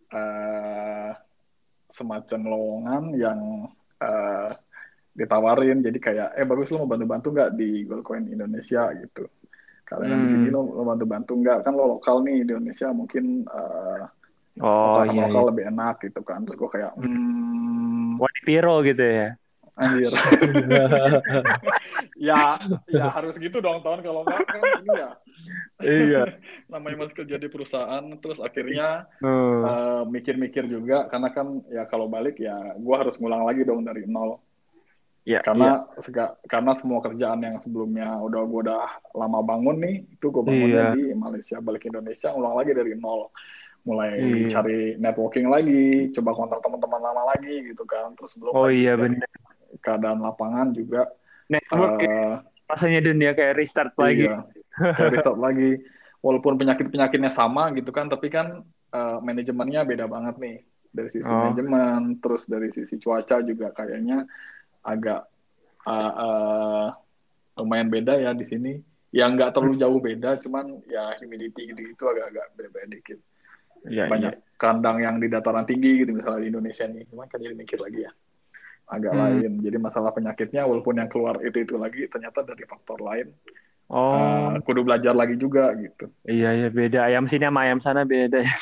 [0.08, 1.10] eh,
[1.91, 3.39] semacam lowongan yang
[4.01, 4.49] eh,
[5.13, 5.84] ditawarin.
[5.84, 9.27] Jadi kayak, eh bagus lo mau bantu-bantu nggak di Goldcoin Indonesia gitu.
[9.93, 10.25] Kalau yang Hmm.
[10.25, 11.60] begini lo, lo bantu-bantu nggak?
[11.62, 14.01] Kan lo lokal nih di Indonesia mungkin eh,
[14.58, 15.49] Oh operan iya, lokal iya.
[15.53, 16.39] lebih enak gitu kan.
[16.45, 19.29] Terus gue kayak, hmm, Wadi Piro gitu ya.
[19.73, 20.06] anjir.
[22.29, 25.10] ya, ya harus gitu dong tahun kalau nggak kan ini ya.
[25.82, 26.23] Iya.
[26.71, 29.65] namanya masih kerja di perusahaan terus akhirnya Hmm.
[29.65, 34.06] eh, mikir-mikir juga karena kan ya kalau balik ya gua harus ngulang lagi dong dari
[34.06, 34.38] nol
[35.23, 38.81] Ya, karena sega- karena semua kerjaan yang sebelumnya udah gua udah
[39.15, 40.95] lama bangun nih itu gua bangunnya Iya.
[40.99, 43.31] di Malaysia balik Indonesia ngulang lagi dari nol
[43.83, 44.47] mulai Iya.
[44.51, 49.23] cari networking lagi coba kontak teman-teman lama lagi gitu kan terus belum Oh iya benar.
[49.79, 51.07] keadaan lapangan juga
[51.47, 52.33] Network ya, eh,
[52.67, 54.25] rasanya Dun ya kayak restart lagi.
[54.27, 54.47] Iya,
[54.95, 55.75] kayak restart lagi.
[56.23, 60.57] Walaupun penyakit-penyakitnya sama gitu kan, tapi kan eh, manajemennya beda banget nih.
[60.88, 61.36] Dari sisi Oh.
[61.36, 64.23] manajemen, terus dari sisi cuaca juga kayaknya
[64.83, 65.25] agak
[65.87, 66.87] eh, eh,
[67.59, 68.73] lumayan beda ya di sini.
[69.13, 73.19] Ya nggak terlalu jauh beda, cuman ya humidity gitu itu agak-agak beda-beda dikit.
[73.85, 77.53] Iya, Banyak kandang yang di dataran tinggi gitu misalnya di Indonesia nih, cuman kan jadi
[77.53, 78.11] mikir lagi ya
[78.89, 79.21] agak Hmm.
[79.21, 79.51] lain.
[79.61, 83.29] Jadi masalah penyakitnya walaupun yang keluar itu itu lagi ternyata dari faktor lain
[83.93, 86.10] Oh, Eh, kudu belajar lagi juga gitu.
[86.25, 87.06] iya iya beda.
[87.06, 88.41] Ayam sini sama ayam sana beda.
[88.41, 88.49] ya.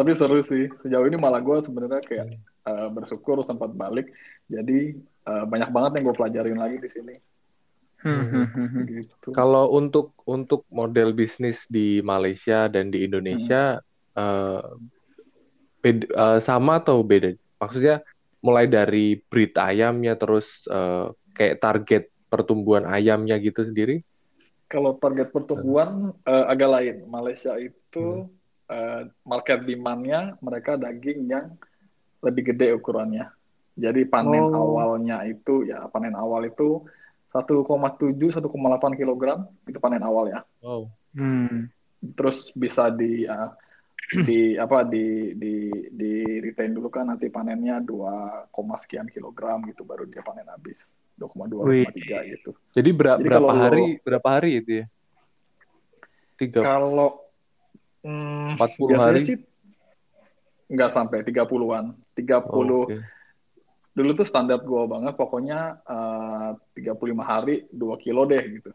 [0.00, 0.72] Tapi seru sih.
[0.80, 4.08] Sejauh ini malah gue sebenarnya kayak eh, bersyukur sempat balik.
[4.48, 7.14] Jadi eh, banyak banget yang gue pelajarin lagi di sini.
[8.02, 8.48] Hmm.
[8.88, 9.28] Gitu.
[9.30, 13.84] Kalau untuk untuk model bisnis di Malaysia dan di Indonesia
[14.16, 14.64] eh,
[15.84, 17.36] bed- eh, sama atau beda?
[17.60, 18.00] Maksudnya
[18.40, 24.00] mulai dari breed ayamnya terus eh, kayak target pertumbuhan ayamnya gitu sendiri?
[24.72, 26.96] Kalau target pertumbuhan eh, agak lain.
[27.04, 28.24] Malaysia itu
[28.72, 31.52] eh, market demand-nya mereka daging yang
[32.24, 33.28] lebih gede ukurannya.
[33.76, 34.80] Jadi panen Oh.
[34.80, 36.80] awalnya itu ya panen awal itu
[37.32, 40.40] 1,7 1,8 kilogram itu panen awal ya.
[40.64, 40.88] Wow.
[41.12, 41.68] Hmm.
[42.02, 43.52] terus bisa di uh,
[44.26, 48.50] di apa di di di retain dulu kan nanti panennya 2,
[48.82, 50.82] sekian kilogram gitu baru dia panen habis
[51.14, 51.84] 2,2 Wih.
[51.86, 52.50] 2,3 gitu.
[52.72, 54.86] Jadi bera- Jadi berapa lo- hari berapa hari itu ya?
[56.34, 57.10] Tiga, Kalau
[58.02, 59.20] hmm, 40 biasanya hari?
[59.22, 59.36] sih
[60.68, 61.84] nggak sampai 30-an.
[62.16, 62.96] 30 Oh, oke.
[63.92, 68.70] dulu tuh standar gua banget pokoknya uh, 35 hari 2 kilo deh gitu.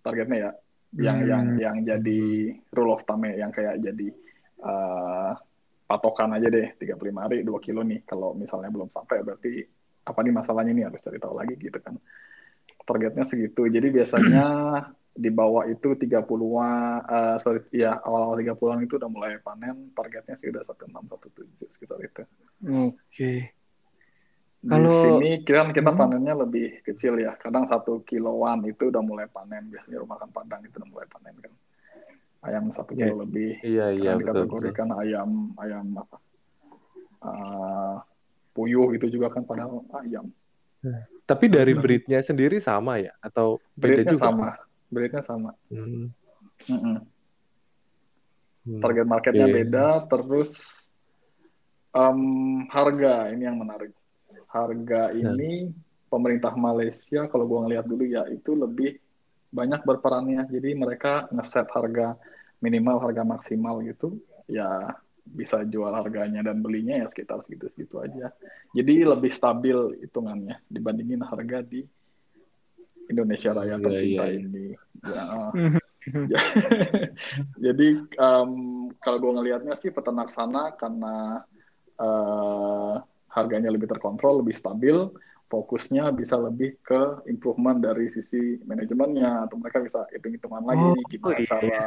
[0.00, 0.50] Targetnya ya.
[0.94, 1.26] Yang Hmm.
[1.26, 2.20] yang yang jadi
[2.70, 4.06] rule of thumb yang kayak jadi
[4.62, 5.32] uh,
[5.84, 8.06] patokan aja deh 35 hari 2 kilo nih.
[8.06, 9.64] Kalau misalnya belum sampai berarti
[10.04, 11.96] apa nih masalahnya nih harus cari tahu lagi gitu kan.
[12.84, 13.64] Targetnya segitu.
[13.64, 14.44] Jadi biasanya
[15.24, 19.90] di bawah itu 30-an uh, sorry ya awal-awal 30-an itu udah mulai panen.
[19.96, 20.92] Targetnya sih udah 16
[21.32, 22.22] 17 sekitar itu.
[22.68, 23.32] Oke.
[24.64, 26.00] Di Kalau- sini kan kita Hmm.
[26.00, 27.36] panennya lebih kecil ya.
[27.36, 29.68] Kadang satu kiloan itu udah mulai panen.
[29.68, 31.52] Biasanya rumah makan Padang itu udah mulai panen kan.
[32.44, 33.56] Ayam satu kilo lebih.
[33.64, 34.88] Iya, iya, Kadang betul, betul.
[35.00, 36.16] ayam ayam apa?
[37.24, 37.96] Uh,
[38.54, 40.30] puyuh itu juga kan padahal ayam.
[41.24, 43.12] Tapi dari breednya sendiri sama ya?
[43.18, 44.24] Atau beda Breednya juga?
[44.28, 44.48] sama.
[44.92, 45.50] Breednya sama.
[45.72, 46.12] Hmm.
[46.68, 47.00] Hmm.
[48.80, 49.56] Target marketnya Oke.
[49.56, 49.86] beda.
[50.06, 50.50] Terus
[51.96, 52.20] em,
[52.68, 53.92] harga ini yang menarik.
[54.52, 55.72] Harga ini
[56.12, 59.00] pemerintah Malaysia kalau gua ngelihat dulu ya itu lebih
[59.50, 60.44] banyak berperannya.
[60.52, 62.14] Jadi mereka ngeset harga
[62.60, 64.20] minimal, harga maksimal gitu.
[64.44, 64.92] Ya
[65.24, 68.30] bisa jual harganya dan belinya ya sekitar segitu-segitu aja.
[68.76, 71.80] Jadi lebih stabil hitungannya dibandingin harga di
[73.08, 74.40] Indonesia Raya Iya, tercinta iya, iya.
[74.40, 74.66] ini.
[75.04, 75.24] Ya,
[77.64, 78.50] Jadi em,
[79.00, 81.40] kalau gue ngelihatnya sih peternak sana karena
[81.96, 82.94] eh,
[83.32, 84.96] harganya lebih terkontrol, lebih stabil,
[85.48, 91.04] fokusnya bisa lebih ke improvement dari sisi manajemennya atau mereka bisa hitung-hitungan lagi Oh, nih
[91.08, 91.46] gimana iya.
[91.48, 91.84] cara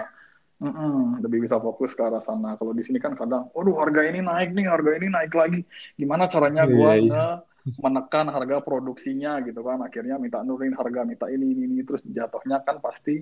[0.58, 2.58] Mm-mm, lebih bisa fokus ke arah sana.
[2.58, 5.62] Kalau di sini kan kadang, waduh harga ini naik nih, harga ini naik lagi.
[5.94, 7.14] Gimana caranya Iya, gue iya.
[7.14, 7.40] nge-
[7.78, 9.78] menekan harga produksinya gitu kan?
[9.86, 13.22] Akhirnya minta nurunin harga, minta ini ini ini terus jatuhnya kan pasti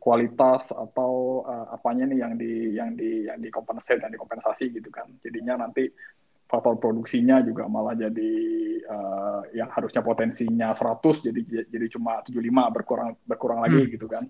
[0.00, 5.04] kualitas atau uh, apanya nih yang di yang di yang dikompensasi yang dikompensasi gitu kan.
[5.20, 5.84] Jadinya nanti
[6.48, 8.32] faktor produksinya juga malah jadi
[8.88, 13.92] uh, yang harusnya potensinya 100 jadi jadi cuma 75 berkurang berkurang lagi Hmm.
[13.92, 14.24] gitu kan.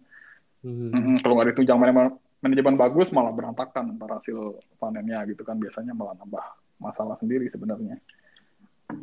[0.60, 0.90] Hmm.
[0.92, 2.08] Mm-mm, kalau nggak ditunjang manajemen,
[2.40, 6.44] manajemen bagus malah berantakan ntar hasil panennya gitu kan biasanya malah nambah
[6.80, 8.00] masalah sendiri sebenarnya.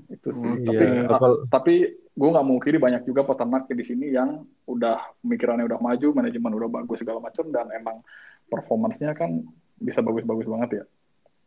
[0.09, 0.41] Itu sih.
[0.43, 4.41] Hmm, tapi Iya, apal- tapi gue nggak mau kiri banyak juga peternak di sini yang
[4.65, 8.01] udah pemikirannya udah maju, manajemen udah bagus segala macam dan emang
[8.49, 9.45] performancenya kan
[9.77, 10.85] bisa bagus-bagus banget ya.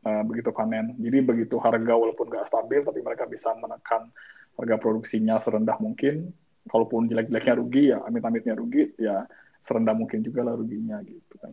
[0.01, 0.97] eh, begitu panen.
[0.97, 4.09] Jadi begitu harga walaupun nggak stabil, tapi mereka bisa menekan
[4.57, 6.33] harga produksinya serendah mungkin.
[6.73, 9.29] Kalaupun jelek-jeleknya rugi ya, amit-amitnya rugi ya
[9.61, 11.53] serendah mungkin juga lah ruginya gitu kan.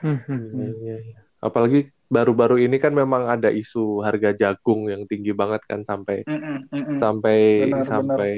[0.00, 1.42] Hmm, hmm, Iya, hmm.
[1.44, 6.68] Apalagi baru-baru ini kan memang ada isu harga jagung yang tinggi banget kan sampai Mm-mm,
[6.70, 6.98] mm-mm.
[7.00, 8.32] sampai Benar, sampai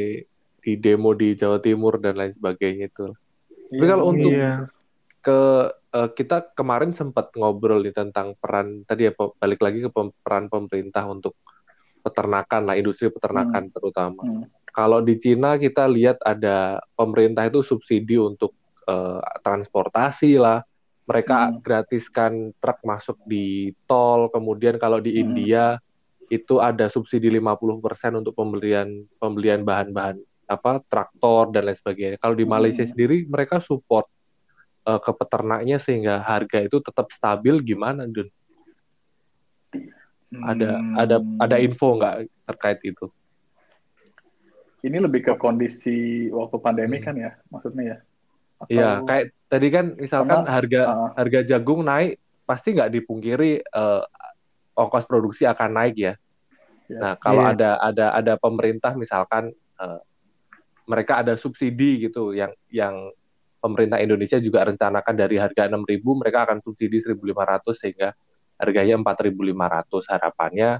[0.63, 3.15] di demo di Jawa Timur dan lain sebagainya itu.
[3.71, 4.53] Tapi Iya, kalau untuk Iya.
[5.23, 5.41] ke
[5.97, 10.47] eh, kita kemarin sempat ngobrol nih tentang peran tadi ya balik lagi ke pem- peran
[10.47, 11.35] pemerintah untuk
[12.07, 14.23] peternakan lah industri peternakan terutama.
[14.23, 14.47] Hmm.
[14.71, 18.55] Kalau di Cina kita lihat ada pemerintah itu subsidi untuk
[18.87, 20.63] eh, transportasi lah.
[21.07, 21.59] Mereka Hmm.
[21.63, 24.27] gratiskan truk masuk di tol.
[24.29, 25.23] Kemudian kalau di Hmm.
[25.23, 25.79] India
[26.27, 32.19] itu ada subsidi 50% untuk pembelian pembelian bahan-bahan apa traktor dan lain sebagainya.
[32.19, 32.59] Kalau di Hmm.
[32.59, 34.11] Malaysia sendiri mereka support
[34.87, 38.31] eh, ke peternaknya sehingga harga itu tetap stabil gimana, Dun?
[40.31, 41.43] Ada ada Hmm.
[41.43, 43.11] ada info nggak terkait itu?
[44.87, 47.07] Ini lebih ke kondisi waktu pandemi Hmm.
[47.11, 47.97] kan ya, maksudnya ya?
[48.63, 51.11] Atau- Iya, kayak tadi kan misalkan Karena- harga Ah.
[51.15, 54.03] harga jagung naik, pasti nggak dipungkiri eh,
[54.77, 56.15] ongkos produksi akan naik ya.
[56.87, 57.01] Yes.
[57.03, 57.53] Nah, kalau Iya.
[57.57, 60.01] ada ada ada pemerintah misalkan eh,
[60.87, 63.11] mereka ada subsidi gitu yang yang
[63.59, 68.15] pemerintah Indonesia juga rencanakan dari harga 6.000 mereka akan subsidi 1.500 sehingga
[68.57, 70.07] harganya 4.500.
[70.07, 70.79] Harapannya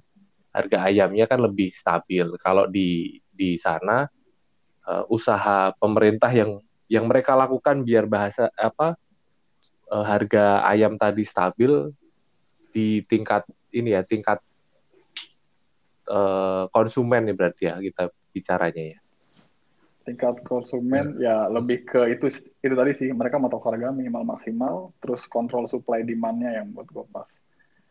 [0.55, 2.25] harga ayamnya kan lebih stabil.
[2.39, 4.07] Kalau di di sana
[4.87, 8.95] eh, usaha pemerintah yang yang mereka lakukan biar bahasa apa
[9.91, 11.91] eh, harga ayam tadi stabil
[12.71, 14.39] di tingkat ini ya tingkat
[16.09, 19.01] eh, konsumen nih berarti ya kita bicaranya ya.
[20.07, 22.31] tingkat konsumen ya lebih ke itu
[22.63, 26.87] itu tadi sih mereka mau tahu harga minimal maksimal terus kontrol supply demand-nya yang buat
[26.87, 27.27] gue pas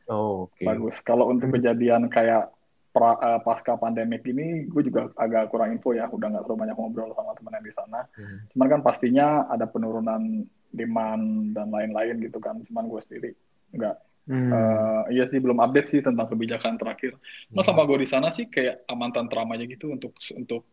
[0.05, 0.61] Oh, oke.
[0.61, 2.53] bagus kalau untuk kejadian kayak
[2.95, 6.77] pra, eh, pasca pandemik ini gue juga agak kurang info ya udah nggak terlalu banyak
[6.79, 8.37] ngobrol sama teman yang di sana Hmm.
[8.55, 13.31] cuman kan pastinya ada penurunan demand dan lain-lain gitu kan cuman gue sendiri
[13.75, 14.49] nggak Hmm.
[14.49, 17.13] eh, iya sih belum update sih tentang kebijakan terakhir
[17.53, 17.67] Nah, Hmm.
[17.67, 20.65] sama gue di sana sih kayak aman tentram aja gitu untuk untuk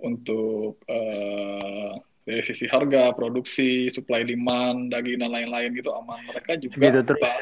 [0.00, 1.92] untuk eh,
[2.26, 6.18] dari sisi harga, produksi, supply demand, daging dan lain-lain gitu aman.
[6.26, 7.38] Mereka juga Gitu terus ba-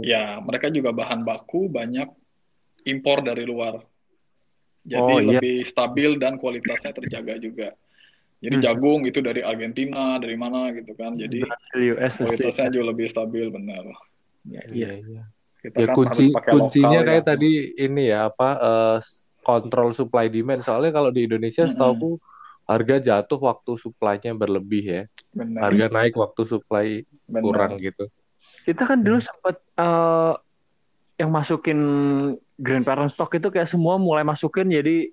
[0.00, 2.08] ya mereka juga bahan baku banyak
[2.84, 3.80] impor dari luar.
[4.84, 5.40] Jadi Oh, iya.
[5.40, 7.72] lebih stabil dan kualitasnya terjaga juga.
[8.44, 8.64] Jadi Hmm.
[8.64, 11.16] jagung itu dari Argentina, dari mana gitu kan.
[11.16, 11.40] Jadi
[11.96, 13.88] US kualitasnya juga lebih stabil benar.
[14.44, 14.62] Iya.
[14.68, 15.22] Iya, iya.
[15.64, 17.28] Kita Ya kan kunci kuncinya lokal kayak ya.
[17.32, 18.96] tadi ini ya apa eh,
[19.40, 20.60] kontrol supply demand.
[20.60, 21.72] Soalnya kalau di Indonesia Mm-mm.
[21.72, 22.20] setahu
[22.64, 25.02] harga jatuh waktu supply-nya berlebih ya.
[25.32, 25.60] Benar.
[25.64, 27.40] Harga naik waktu supply benar.
[27.40, 28.12] kurang gitu.
[28.68, 29.24] Kita kan dulu Hmm.
[29.24, 30.32] sempat eh,
[31.16, 31.80] yang masukin
[32.58, 35.10] grandparent stock itu kayak semua mulai masukin jadi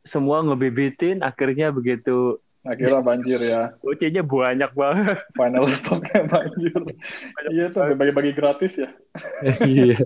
[0.00, 3.72] semua ngebibitin akhirnya begitu Akhirnya banjir ya.
[3.80, 5.16] OC-nya banyak banget.
[5.32, 6.80] Final stoknya banjir.
[7.48, 8.90] Iya tuh bagi-bagi gratis ya.
[9.64, 9.96] Iya.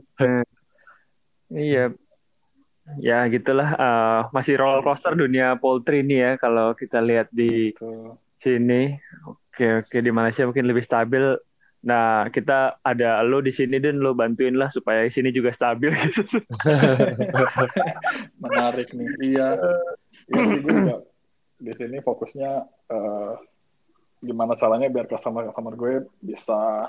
[1.51, 1.85] Iya.
[3.03, 7.75] Ya gitulah eh, masih roller coaster dunia poultry ini ya kalau kita lihat di
[8.39, 8.95] sini.
[9.27, 11.35] Oke oke di Malaysia mungkin lebih stabil.
[11.85, 16.25] Nah kita ada lo di sini dan lo bantuin lah supaya sini juga stabil gitu.
[18.43, 19.09] Menarik nih.
[19.21, 19.49] Iya.
[20.33, 20.97] Iya sih gue juga
[21.61, 22.51] di sini fokusnya
[22.91, 23.33] eh,
[24.25, 25.93] gimana caranya biar customer-customer gue
[26.25, 26.89] bisa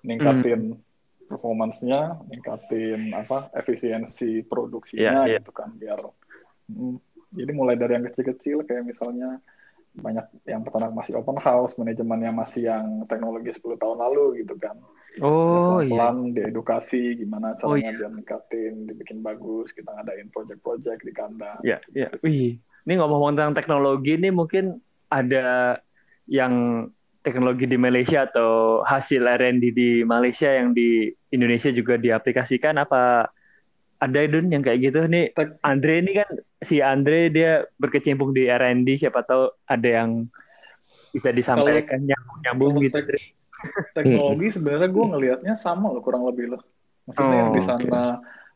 [0.00, 0.80] ningkatin
[1.26, 5.38] performance-nya, ningkatin apa efisiensi produksinya Iya, iya.
[5.42, 6.00] gitu kan biar
[6.66, 6.98] Hmm,
[7.30, 9.38] jadi mulai dari yang kecil-kecil kayak misalnya
[9.96, 14.76] banyak yang peternak masih open house, manajemennya masih yang teknologi 10 tahun lalu gitu kan.
[15.24, 15.96] Oh Ya, iya.
[15.96, 17.98] pelan-pelan diedukasi gimana Oh, caranya iya.
[18.04, 21.60] biar ningkatin, dibikin bagus, kita ngadain project-project di kandang.
[21.64, 22.12] Ya, ya.
[22.12, 22.28] Gitu sih.
[22.28, 22.50] Wih,
[22.84, 24.76] ini ngomong tentang teknologi ini mungkin
[25.08, 25.80] ada
[26.28, 26.86] yang
[27.24, 33.32] teknologi di Malaysia atau hasil R&D di Malaysia yang di Indonesia juga diaplikasikan apa
[33.96, 35.04] ada Dun yang kayak gitu.
[35.08, 35.32] Nih
[35.64, 36.30] Andre ini kan
[36.60, 40.28] si Andre dia berkecimpung di R&D siapa tahu ada yang
[41.12, 43.00] bisa disampaikan nyambung nyambung gitu.
[43.00, 43.32] tek-
[43.96, 46.62] teknologi sebenarnya gue ngelihatnya sama loh kurang lebih loh.
[47.08, 47.68] Maksudnya yang Oh, di oke.
[47.68, 48.04] sana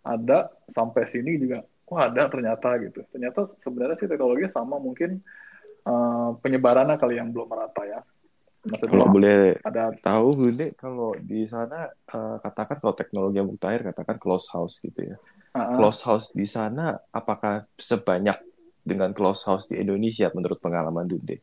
[0.01, 3.01] ada sampai sini juga wah ada ternyata gitu.
[3.09, 5.25] Ternyata sebenarnya sih teknologinya sama mungkin
[5.89, 8.01] uh, penyebarannya kali yang belum merata ya
[8.61, 13.81] Maksudnya Kalau boleh ada tahu Bude, kalau di sana eh, katakan kalau teknologi yang air
[13.89, 15.17] katakan close house gitu ya.
[15.57, 18.37] uh, Close house di sana apakah sebanyak
[18.85, 21.41] dengan close house di Indonesia menurut pengalaman Dunde?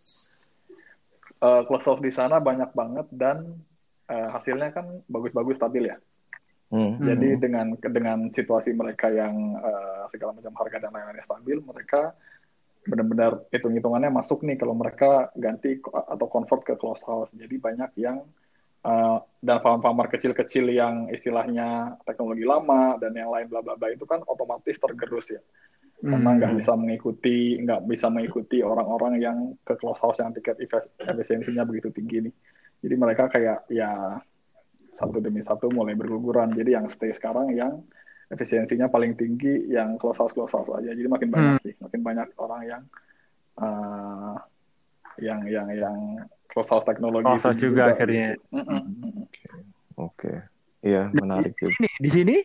[1.41, 3.58] uh, close house di sana banyak banget dan
[4.10, 5.97] uh, hasilnya kan bagus-bagus stabil ya
[6.67, 6.99] Hmm.
[6.99, 12.12] Jadi dengan dengan situasi mereka yang uh, segala macam harga dan lain-lainnya stabil, mereka
[12.88, 17.36] benar-benar hitung-hitungannya masuk nih kalau mereka ganti atau convert ke close house.
[17.36, 18.23] Jadi banyak yang
[18.88, 24.08] uh, dan farm-farmer kecil-kecil yang istilahnya teknologi lama dan yang lain bla bla bla itu
[24.08, 25.41] kan otomatis tergerus ya.
[25.97, 30.56] Karena nggak bisa mengikuti nggak bisa mengikuti orang-orang yang ke close house yang tiket
[31.02, 32.34] efisiensinya begitu tinggi nih.
[32.86, 34.21] Jadi mereka kayak ya
[34.93, 36.54] satu demi satu mulai berguguran.
[36.54, 37.82] Jadi yang stay sekarang yang
[38.27, 40.91] efisiensinya paling tinggi yang close house close house aja.
[40.91, 42.83] Jadi makin banyak sih, makin banyak orang yang
[43.59, 44.35] uh,
[45.17, 45.97] yang yang yang
[46.51, 48.35] close house teknologi Close house itu juga akhirnya.
[48.51, 49.25] Mm-mm.
[49.97, 50.31] Oke.
[50.85, 51.73] Iya, menarik Di juga.
[51.73, 52.35] sini, di sini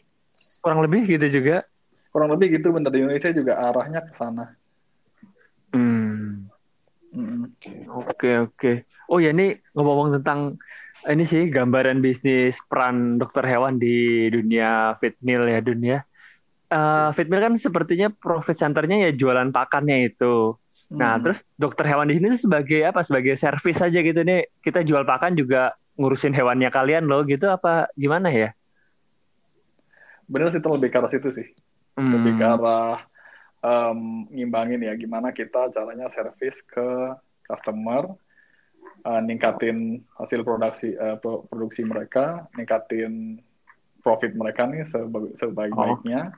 [0.64, 1.66] kurang lebih gitu juga.
[2.08, 4.56] Kurang lebih gitu bener di Indonesia juga arahnya ke sana.
[5.72, 6.48] Hmm.
[7.92, 8.72] Oke oke.
[9.12, 9.42] Oh ya ini
[9.76, 10.56] ngomong tentang
[11.12, 15.96] ini sih gambaran bisnis peran dokter hewan di dunia feed mill ya dunia.
[16.72, 20.56] Eh feed mill kan sepertinya profit centernya ya jualan pakannya itu.
[21.00, 21.22] Nah Hmm.
[21.22, 23.00] terus dokter hewan di sini tuh sebagai apa?
[23.04, 24.48] Sebagai servis aja gitu nih.
[24.64, 28.50] Kita jual pakan juga ngurusin hewannya kalian loh gitu apa gimana ya?
[30.30, 31.46] bener sih itu lebih ke arah situ sih.
[31.96, 32.12] Hmm.
[32.14, 33.04] lebih ke arah
[33.64, 33.98] em,
[34.32, 36.86] ngimbangin ya gimana kita caranya servis ke
[37.48, 38.16] customer
[39.02, 39.78] eh, ningkatin
[40.14, 43.42] hasil produksi pro- produksi mereka ningkatin
[44.00, 46.34] profit mereka nih seba- sebaik-baiknya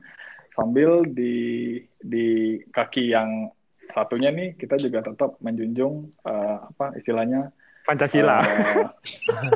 [0.52, 2.28] sambil di di
[2.68, 3.50] kaki yang
[3.86, 7.52] satunya nih kita juga tetap menjunjung eh, apa istilahnya
[7.84, 8.40] Pancasila.
[8.40, 8.88] eh,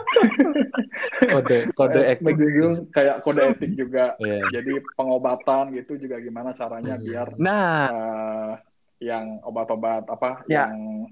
[1.32, 2.24] Kode kode eh, etik.
[2.24, 4.44] menjunjung kayak kode etik juga Iya.
[4.52, 7.04] jadi pengobatan gitu juga gimana caranya Hmm.
[7.04, 8.52] biar Nah, eh,
[9.00, 10.66] yang obat-obat apa Ya.
[10.66, 11.06] yang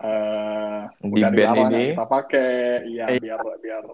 [0.00, 1.60] eh Di udah band ini.
[1.60, 2.50] yang kita pakai
[2.86, 3.20] iya Iya.
[3.20, 3.84] biar biar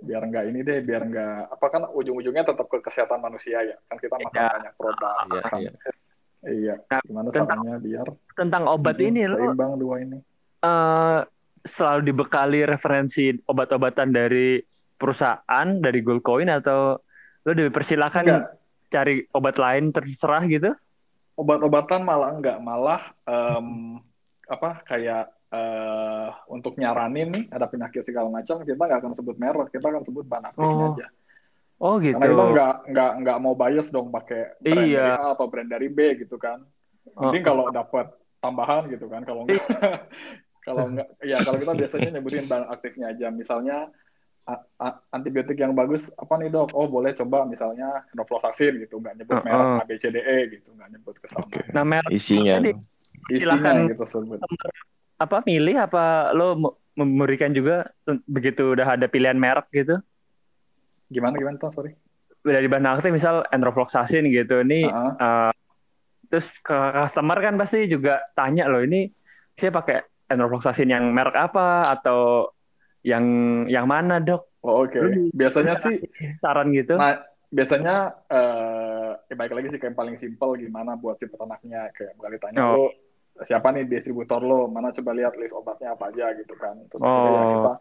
[0.00, 3.96] biar nggak ini deh biar nggak apa kan ujung-ujungnya tetap ke kesehatan manusia ya kan
[3.96, 4.48] kita makan Iya.
[4.52, 5.58] banyak produk Iya, kan.
[5.58, 5.72] iya.
[6.44, 10.18] iya Nah, gimana tentang- caranya biar tentang obat ini lo seimbang dua ini
[10.60, 11.20] eh,
[11.62, 14.60] selalu dibekali referensi obat-obatan dari
[14.94, 15.42] perusahaan
[15.74, 17.00] dari Goldcoin atau
[17.42, 18.44] lo dipersilakan enggak
[18.86, 20.70] cari obat lain terserah gitu?
[21.34, 23.98] obat-obatan malah enggak malah em,
[24.44, 29.68] apa kayak eh, untuk nyaranin nih ada penyakit segala macam kita nggak akan sebut merek
[29.72, 31.08] kita akan sebut bahan aktifnya Oh, aja
[31.74, 32.14] Oh gitu.
[32.14, 35.10] Karena kita nggak nggak nggak mau bias dong pakai brand Iya.
[35.18, 36.62] A atau brand dari B gitu kan.
[37.18, 39.26] Oh, Mending kalau dapat tambahan gitu kan.
[39.26, 39.58] Kalau nggak
[40.70, 43.26] kalau nggak ya kalau kita biasanya nyebutin bahan aktifnya aja.
[43.34, 43.90] Misalnya
[44.46, 46.70] a- a- antibiotik yang bagus apa nih dok?
[46.78, 49.02] Oh boleh coba misalnya rofloxacin gitu.
[49.02, 49.44] Nggak nyebut Uh-uh.
[49.44, 50.68] merek A B C D E gitu.
[50.78, 51.42] Nggak nyebut ke sana.
[51.42, 51.60] Oke.
[51.74, 52.62] Nah, merek Isinya
[53.24, 53.88] Silakan.
[53.88, 54.04] gitu
[55.14, 57.86] apa milih apa lo me- memberikan juga
[58.24, 59.96] begitu udah ada pilihan merek gitu
[61.06, 61.70] Gimana gimana tuh?
[61.70, 61.92] Sorry.
[62.42, 65.16] dari bahan aktif misal enrofloxacin gitu ini Uh-uh.
[65.16, 65.52] eh,
[66.26, 69.08] terus ke customer kan pasti juga tanya loh ini
[69.54, 72.50] saya pakai enrofloxacin yang merek apa atau
[73.00, 73.24] yang
[73.66, 74.96] yang mana dok Oh, Oke.
[74.96, 76.00] Lu- Biasanya sih
[76.38, 81.16] saran gitu Nah, biasanya eh ya baik lagi sih kayak yang paling simpel gimana buat
[81.16, 82.72] si peternaknya kayak bakal ditanya Oh.
[82.74, 82.86] lo
[83.42, 86.78] siapa nih distributor lo, mana coba lihat list obatnya apa aja gitu kan.
[86.86, 87.26] Terus Oh.
[87.26, 87.72] ya kita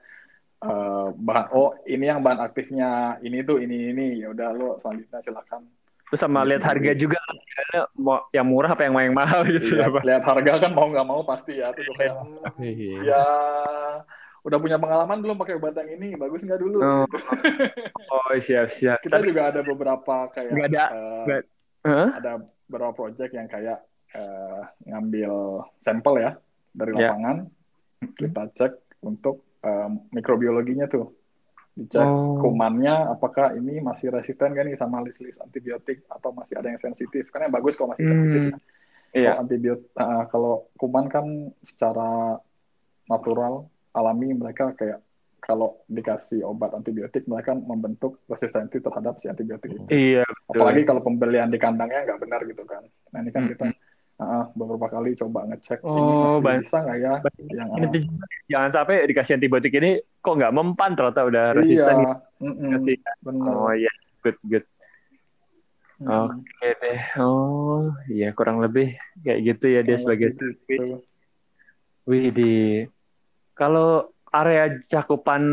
[0.63, 2.89] eh, bahan oh ini yang bahan aktifnya
[3.19, 4.07] ini tuh ini ini.
[4.19, 5.69] Ya udah lo selanjutnya silakan.
[6.09, 7.17] Terus sama lihat harga juga.
[7.95, 11.05] Mau yang murah apa yang yang mahal gitu Iya, apa lihat harga kan mau nggak
[11.05, 11.69] mau pasti ya.
[11.69, 12.13] Tuh kayak
[12.57, 12.97] Iya.
[13.03, 13.23] ya
[14.43, 16.13] udah punya pengalaman belum pakai obat yang ini?
[16.13, 16.79] Bagus nggak dulu?
[16.81, 17.05] Oh,
[18.09, 18.99] oh siap siap.
[18.99, 21.45] Kita tapi juga ada beberapa kayak Nggak ada- eh, nggak-
[21.83, 22.07] Hah?
[22.17, 22.31] ada
[22.63, 23.79] beberapa project yang kayak
[24.13, 25.33] eh, ngambil
[25.79, 26.31] sampel ya
[26.71, 27.09] dari Ya.
[27.09, 27.37] lapangan
[28.13, 31.11] kita cek untuk eh, mikrobiologinya tuh
[31.73, 32.37] dicek Oh.
[32.37, 37.33] kumannya apakah ini masih resisten kan nih sama list-list antibiotik atau masih ada yang sensitif
[37.33, 38.51] karena yang bagus kalau masih sensitif Hmm.
[38.53, 38.57] ya.
[39.13, 39.89] iya kalau antibiotik
[40.29, 41.25] kalau kuman kan
[41.63, 42.37] secara
[43.05, 45.01] natural alami mereka kayak
[45.39, 50.55] kalau dikasih obat antibiotik mereka membentuk resistensi terhadap si antibiotik itu iya betul.
[50.55, 53.51] apalagi kalau pembelian di kandangnya nggak benar gitu kan nah ini kan Mm-mm.
[53.51, 53.65] kita
[54.17, 56.61] ah, beberapa kali coba ngecek ini Oh, masih baik.
[56.65, 57.13] bisa nggak ya
[57.53, 58.01] yang Ini tuh
[58.49, 62.15] jangan sampai dikasih antibiotik ini kok nggak mempan ternyata udah resisten iya gitu.
[62.43, 62.97] mm-mm, Kasih.
[63.23, 63.91] benar Oh iya,
[64.21, 64.65] good good.
[66.03, 66.99] Oke deh.
[67.15, 70.67] Oh, iya kurang lebih kayak gitu ya dia Kurang sebagai lebih service.
[70.67, 70.95] gitu.
[72.03, 72.53] Wih di
[73.55, 75.43] kalau area cakupan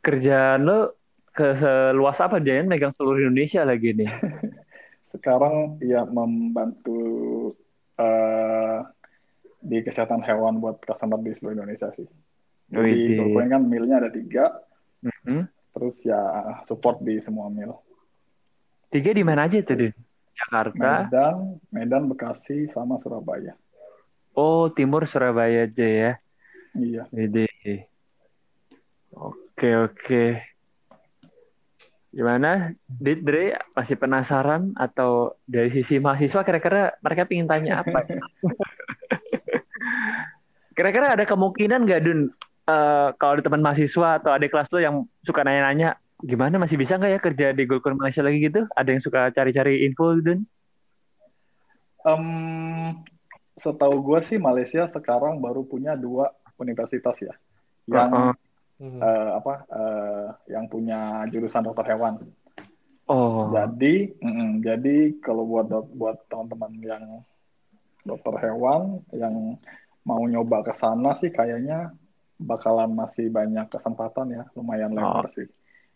[0.00, 0.96] kerjaan lo
[1.32, 4.08] ke seluas apa dia megang seluruh Indonesia lagi nih.
[5.12, 7.11] Sekarang ya membantu
[7.98, 8.78] eh,
[9.62, 12.08] di kesehatan hewan buat customer di seluruh Indonesia sih.
[12.72, 14.48] Jadi kebetulan kan milnya ada tiga,
[15.02, 15.44] Mhm.
[15.76, 16.18] terus ya
[16.64, 17.76] support di semua mil.
[18.92, 19.94] Tiga di mana aja tuh, Din?
[20.36, 21.08] Jakarta.
[21.08, 21.36] Medan,
[21.72, 23.56] Medan, Bekasi, sama Surabaya.
[24.32, 26.12] Oh, timur Surabaya aja ya.
[26.72, 27.04] Iya.
[27.12, 27.48] Jadi,
[29.12, 30.24] oke oke.
[32.12, 38.04] Gimana, Dit, Dre, masih penasaran atau dari sisi mahasiswa kira-kira mereka ingin tanya apa?
[40.76, 42.28] Kira-kira ada kemungkinan nggak, Dun,
[42.68, 47.00] eh, kalau ada teman mahasiswa atau adik kelas lo yang suka nanya-nanya, gimana masih bisa
[47.00, 48.68] nggak ya kerja di Golkar Malaysia lagi gitu?
[48.76, 50.44] Ada yang suka cari-cari info, Dun?
[52.04, 52.24] Em,
[53.56, 56.28] setahu gue sih Malaysia sekarang baru punya dua
[56.60, 57.32] universitas ya,
[57.88, 58.51] yang Uh-uh.
[58.82, 58.98] Hmm.
[58.98, 62.18] eh, apa, eh, yang punya jurusan dokter hewan.
[63.06, 67.04] Oh, Jadi, mm, jadi kalau buat buat teman-teman yang
[68.02, 69.54] dokter hewan yang
[70.02, 71.94] mau nyoba ke sana sih kayaknya
[72.42, 75.46] bakalan masih banyak kesempatan ya, lumayan lebar sih.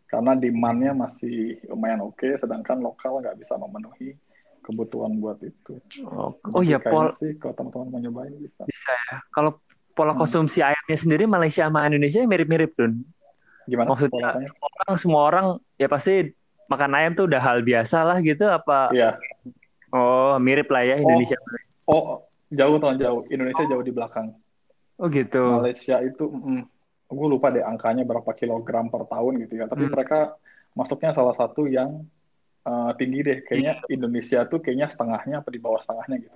[0.06, 4.14] Karena demand-nya masih lumayan oke, sedangkan lokal nggak bisa memenuhi
[4.62, 5.82] kebutuhan buat itu.
[6.06, 8.62] oh, oh Jadi ya, Pol, sih kalau teman-teman mau nyobain bisa.
[8.66, 9.18] bisa ya.
[9.34, 9.58] Kalau
[9.96, 10.20] pola Hmm.
[10.20, 13.00] konsumsi ayamnya sendiri Malaysia sama Indonesia mirip-mirip, Dun.
[13.64, 14.48] Gimana Maksudnya- polanya?
[14.78, 16.30] orang semua orang ya pasti
[16.66, 19.16] makan ayam tuh udah hal biasa lah gitu apa Iya.
[19.90, 21.34] oh mirip lah ya Indonesia
[21.84, 23.22] Oh, jauh tahun jauh.
[23.26, 24.34] Indonesia jauh di belakang.
[24.96, 26.24] oh gitu Malaysia itu,
[27.06, 29.66] gue lupa deh angkanya berapa kilogram per tahun gitu ya.
[29.66, 29.92] Tapi Hmm.
[29.92, 30.34] mereka
[30.72, 32.04] masuknya salah satu yang
[32.62, 33.38] eh, tinggi deh.
[33.42, 33.94] Kayaknya Iya.
[33.94, 36.34] Indonesia tuh kayaknya setengahnya apa di bawah setengahnya gitu.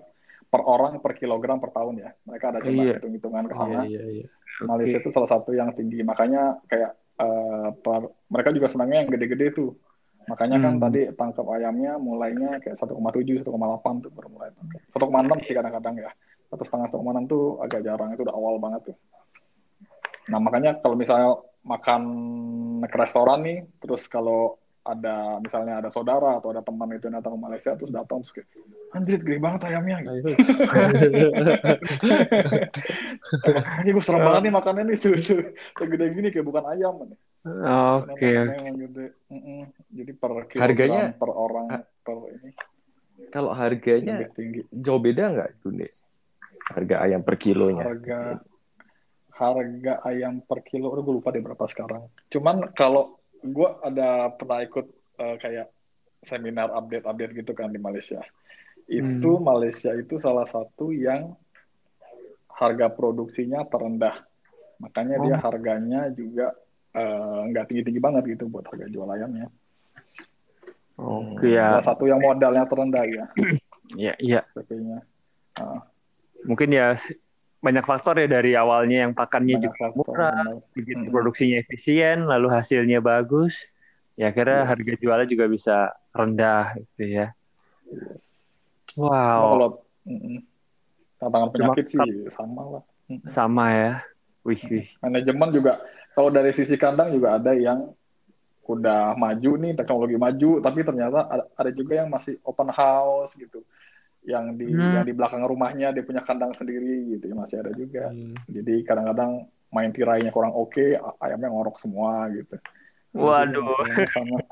[0.50, 2.10] Per orang per kilogram per tahun ya.
[2.26, 2.94] Mereka ada coba Iya.
[2.98, 3.80] hitung-hitungan ke Iya, sana.
[3.86, 4.26] iya, iya.
[4.66, 6.02] Malaysia itu salah satu yang tinggi.
[6.02, 9.76] Makanya kayak eh, per- mereka juga senangnya yang gede-gede tuh.
[10.24, 10.82] Makanya kan Hmm.
[10.88, 14.80] tadi tangkap ayamnya mulainya kayak 1,7, 1,8 tuh baru mulai tangkap.
[14.88, 16.10] 1,6 sih kadang-kadang ya.
[16.48, 18.10] Satu setengah, 1,6 tuh agak jarang.
[18.16, 18.96] Itu udah awal banget tuh.
[20.32, 22.02] Nah makanya kalau misalnya makan
[22.88, 27.36] ke restoran nih, terus kalau ada misalnya ada saudara atau ada teman itu yang datang
[27.36, 28.48] ke Malaysia terus datang terus kayak
[28.90, 30.30] anjir gede banget ayamnya gitu.
[33.84, 35.40] Ini gue serem banget nih makannya nih tuh, tuh,
[35.76, 36.94] segede gini kayak bukan ayam.
[36.96, 38.30] oke.
[39.92, 41.66] Jadi per kilogram Harganya- per orang
[42.00, 42.50] per ini
[43.30, 44.64] Kalau harganya tinggi.
[44.72, 45.90] jauh beda nggak itu nih?
[46.72, 47.84] Harga ayam per kilonya.
[47.84, 48.18] Harga
[49.40, 52.08] harga ayam per kilo, udah gue lupa deh berapa sekarang.
[52.28, 54.86] Cuman kalau gue ada pernah ikut
[55.20, 55.68] eh, kayak
[56.20, 58.20] seminar update-update gitu kan di Malaysia.
[58.90, 61.32] Itu Malaysia itu salah satu yang
[62.50, 64.20] harga produksinya terendah.
[64.80, 66.52] Makanya dia harganya juga
[66.92, 69.48] eh, nggak tinggi-tinggi banget gitu buat harga jual ayamnya.
[71.00, 71.80] Oke ya.
[71.80, 73.24] Salah satu yang modalnya terendah ya,
[73.96, 74.40] Iya iya.
[74.52, 75.00] sepertinya.
[76.44, 76.96] Mungkin ya
[77.60, 80.04] banyak faktor ya dari awalnya yang pakannya Banyak juga faktor.
[80.16, 81.12] murah, begitu Mm-mm.
[81.12, 83.68] produksinya efisien, lalu hasilnya bagus.
[84.16, 84.68] Ya kira Yes.
[84.74, 85.76] harga jualnya juga bisa
[86.12, 87.26] rendah gitu ya.
[87.88, 88.24] Yes.
[88.96, 89.40] Wow.
[89.54, 89.68] Kalau
[90.08, 90.40] mm-mm.
[91.20, 92.82] tantangan Cuma penyakit sih sama lah.
[93.28, 93.92] Sama ya.
[94.40, 94.86] Wih wih.
[95.04, 95.84] Manajemen juga
[96.16, 97.92] kalau dari sisi kandang juga ada yang
[98.70, 103.66] udah maju nih teknologi maju, tapi ternyata ada, ada juga yang masih open house gitu,
[104.20, 105.00] yang di Hmm.
[105.00, 108.12] yang di belakang rumahnya dia punya kandang sendiri gitu, masih ada juga.
[108.12, 108.36] Hmm.
[108.46, 112.56] Jadi kadang-kadang main tirainya kurang oke, a- ayamnya ngorok semua gitu.
[113.10, 113.64] Itu Waduh.
[113.64, 114.38] masalahnya sama.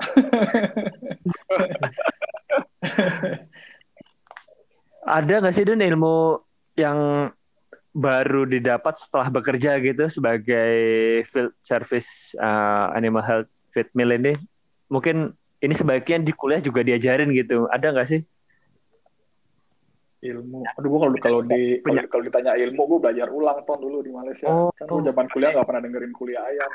[5.09, 6.37] Ada nggak sih Dun ilmu
[6.75, 7.31] yang
[7.89, 10.71] baru didapat setelah bekerja gitu sebagai
[11.25, 14.35] field service uh, animal health vet mill ini?
[14.91, 17.65] Mungkin ini sebaiknya di kuliah juga diajarin gitu.
[17.71, 18.21] Ada nggak sih?
[20.19, 20.67] Ilmu.
[20.75, 21.79] Aduh, gua kalau kalau di
[22.11, 24.51] kalau, ditanya ilmu, gue belajar ulang tahun dulu di Malaysia.
[24.51, 24.71] Oh.
[24.75, 26.71] kan gue zaman kuliah nggak pernah dengerin kuliah ayam.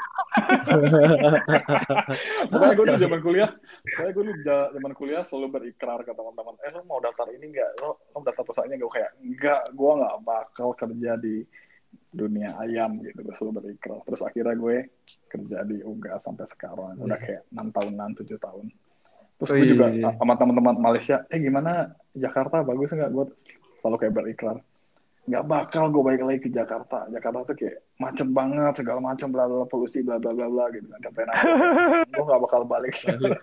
[2.52, 3.48] Makanya gue dulu zaman kuliah,
[3.92, 7.70] saya gue dulu zaman kuliah selalu berikrar ke teman-teman, eh lo mau daftar ini nggak?
[7.84, 11.36] Lo, lo daftar perusahaannya gue kayak enggak, gue nggak bakal kerja di
[12.14, 13.20] dunia ayam gitu.
[13.20, 14.00] Gue selalu berikrar.
[14.08, 14.76] Terus akhirnya gue
[15.28, 18.72] kerja di UGA sampai sekarang, udah kayak enam tahunan, tujuh tahun.
[19.42, 19.70] Terus gue Wih.
[19.74, 23.10] juga sama teman-teman Malaysia, eh gimana Jakarta bagus nggak?
[23.10, 23.34] Gue
[23.82, 24.56] selalu kayak berikrar
[25.24, 27.08] nggak bakal gue balik lagi ke Jakarta.
[27.08, 30.84] Jakarta tuh kayak macet banget, segala macam, bla bla polusi, bla bla bla bla gitu
[30.84, 31.00] kan.
[31.00, 31.24] Sampai
[32.04, 32.92] gue nggak bakal balik.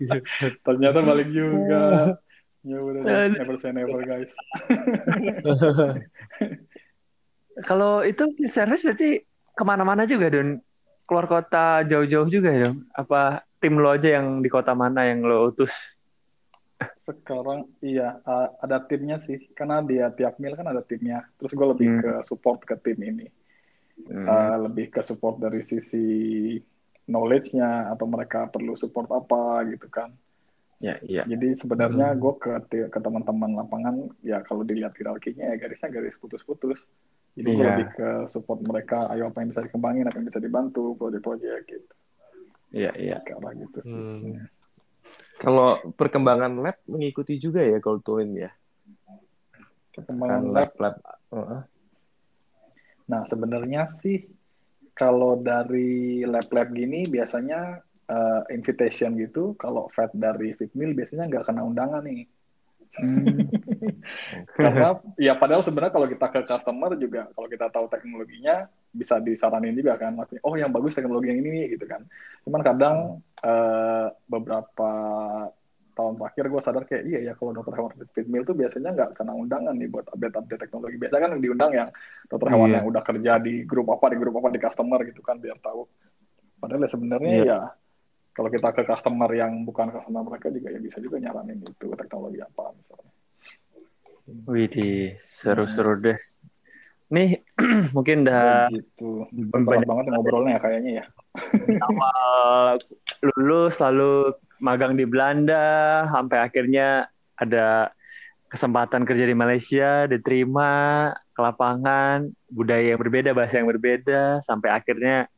[0.65, 2.13] Ternyata balik juga.
[2.61, 3.01] Ya udah,
[3.33, 4.29] never say never guys.
[7.67, 9.25] Kalau itu service berarti
[9.57, 10.61] ke mana-mana juga Don?
[11.09, 12.69] Keluar kota jauh-jauh juga ya?
[12.93, 15.69] Apa tim lo aja yang di kota mana yang lo utus?
[17.05, 21.29] Sekarang iya uh, ada timnya sih, karena dia tiap mil kan ada timnya.
[21.37, 22.01] Terus gue lebih Hmm.
[22.01, 23.29] ke support ke tim ini,
[24.09, 24.25] Hmm.
[24.25, 26.57] Uh, lebih ke support dari sisi
[27.05, 30.09] knowledge-nya atau mereka perlu support apa gitu kan.
[30.81, 31.21] Ya, iya.
[31.29, 32.17] Jadi sebenarnya Hmm.
[32.17, 32.51] gue ke
[32.89, 36.81] ke teman-teman lapangan ya kalau dilihat hierarkinya ya garisnya garis putus-putus.
[37.37, 37.69] Jadi gue Iya.
[37.77, 41.93] lebih ke support mereka, ayo apa yang bisa dikembangin, apa yang bisa dibantu, proyek-proyek gitu.
[42.71, 43.17] Iya, iya.
[43.19, 43.91] Arah gitu sih.
[43.91, 44.47] Hmm.
[45.37, 48.51] Kalau perkembangan lab mengikuti juga ya Gold Twin ya.
[49.91, 50.95] Perkembangan Kan lab lab-lab.
[51.35, 51.61] Heeh.
[53.11, 54.23] Nah, sebenarnya sih
[54.95, 61.67] kalau dari lab-lab gini biasanya eh, invitation gitu, kalau vet dari Fitmil biasanya nggak kena
[61.67, 62.23] undangan nih.
[62.95, 63.47] Hmm.
[64.55, 69.71] Karena ya padahal sebenarnya kalau kita ke customer juga kalau kita tahu teknologinya bisa disaranin
[69.71, 72.03] juga kan, maksudnya oh yang bagus teknologi yang ini nih gitu kan.
[72.43, 72.95] Cuman kadang
[73.39, 74.91] eh, beberapa
[75.91, 79.35] tahun terakhir gue sadar kayak iya ya kalau dokter hewan Fitmil tuh biasanya nggak kena
[79.35, 80.95] undangan nih buat update-update teknologi.
[80.95, 81.89] Biasanya kan yang diundang yang
[82.31, 82.75] dokter hewan Iya.
[82.79, 85.83] yang udah kerja di grup apa di grup apa di customer gitu kan biar tahu.
[86.63, 87.43] Padahal ya sebenarnya Iya.
[87.43, 87.59] ya
[88.31, 92.39] kalau kita ke customer yang bukan customer mereka juga ya bisa juga nyaranin itu teknologi
[92.39, 93.11] apa misalnya.
[94.47, 96.15] Widih, seru-seru deh.
[97.11, 97.43] Nih,
[97.95, 99.27] mungkin udah gitu.
[99.51, 101.05] banyak banget ngobrolnya ya kayaknya ya.
[101.87, 102.79] awal
[103.35, 104.31] lulus lalu
[104.63, 107.91] magang di Belanda sampai akhirnya ada
[108.51, 115.31] kesempatan kerja di Malaysia diterima ke lapangan budaya yang berbeda bahasa yang berbeda sampai akhirnya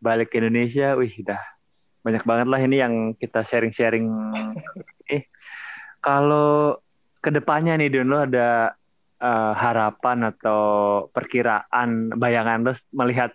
[0.00, 1.40] balik ke Indonesia wih udah
[2.00, 4.08] banyak banget lah ini yang kita sharing-sharing
[5.14, 5.24] eh
[6.04, 6.76] kalau
[7.20, 8.76] ke depannya nih Don lo ada
[9.20, 10.62] eh, harapan atau
[11.12, 13.30] perkiraan bayangan lo melihat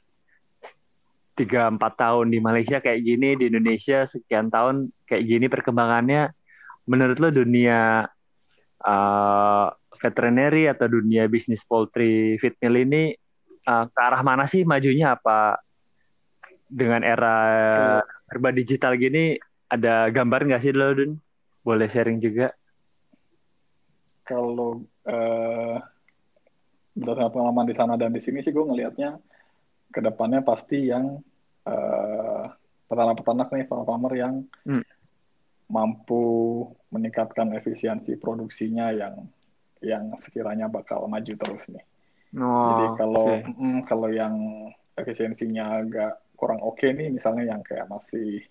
[1.35, 6.31] tiga empat tahun di Malaysia kayak gini di Indonesia sekian tahun kayak gini perkembangannya
[6.87, 8.07] menurut lo dunia
[8.79, 9.67] uh,
[9.99, 13.11] veterinary atau dunia bisnis poultry feed mill ini
[13.67, 15.59] uh, ke arah mana sih majunya apa
[16.71, 17.35] dengan era
[18.31, 19.35] serba digital gini
[19.69, 21.17] ada gambar nggak sih lo Dun?
[21.65, 22.53] Boleh sharing juga.
[24.25, 25.77] Kalau eh,
[26.97, 29.19] berdasarkan pengalaman di sana dan di sini sih gue ngelihatnya
[29.93, 31.21] ke depannya pasti yang
[31.65, 32.43] eh,
[32.89, 34.33] peternak-peternak nih farmer yang
[34.65, 34.81] Hmm.
[35.65, 36.61] mampu
[36.93, 39.25] meningkatkan efisiensi produksinya yang
[39.81, 41.85] yang sekiranya bakal maju terus nih.
[42.37, 43.49] Oh, Jadi kalau oke.
[43.49, 44.35] mm, kalau yang
[44.97, 48.43] efisiensinya agak kurang oke nih, misalnya yang kayak masih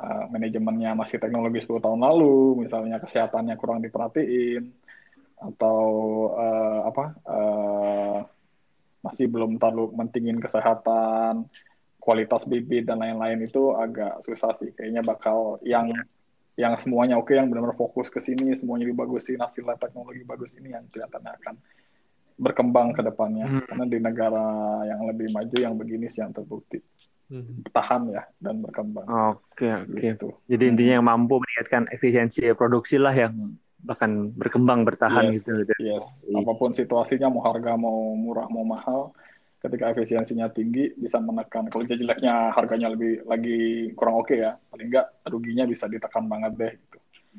[0.00, 4.79] uh, manajemennya masih teknologi 10 tahun lalu, misalnya kesehatannya kurang diperhatiin,
[5.40, 5.80] atau
[6.36, 8.18] uh, apa uh,
[9.00, 11.48] masih belum terlalu mentingin kesehatan,
[11.96, 14.76] kualitas bibit dan lain-lain itu agak susah sih.
[14.76, 15.88] Kayaknya bakal yang
[16.60, 20.84] yang semuanya oke, yang benar-benar fokus ke sini, semuanya dibagusin, hasilnya teknologi bagus ini yang
[20.92, 21.54] kelihatannya akan
[22.36, 23.48] berkembang ke depannya.
[23.48, 23.64] Hmm.
[23.64, 24.46] Karena di negara
[24.84, 26.84] yang lebih maju yang begini sih yang terbukti
[27.30, 27.62] Hmm.
[27.70, 29.06] tahan ya dan berkembang.
[29.06, 30.02] Oke, oke.
[30.02, 30.28] Gitu.
[30.50, 35.64] Jadi intinya yang mampu meningkatkan efisiensi produksi lah yang bahkan berkembang bertahan Yes, gitu.
[35.80, 36.04] yes.
[36.32, 39.12] Apa pun situasinya, mau harga mau murah mau mahal,
[39.60, 41.68] ketika efisiensinya tinggi bisa menekan.
[41.68, 46.52] Kalau dia jeleknya harganya lebih lagi kurang oke ya, paling nggak ruginya bisa ditekan banget
[46.56, 46.72] deh.
[46.76, 46.98] Gitu.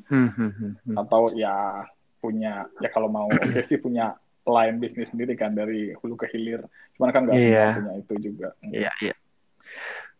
[0.10, 0.96] Hmm, hmm, hmm, hmm.
[0.98, 1.86] Atau ya
[2.22, 6.66] punya ya kalau mau oke sih punya line bisnis sendiri kan dari hulu ke hilir.
[6.98, 7.68] Cuman kan nggak semua Iya.
[7.78, 8.48] punya itu juga.
[8.62, 9.16] Hmm, Iya, iya.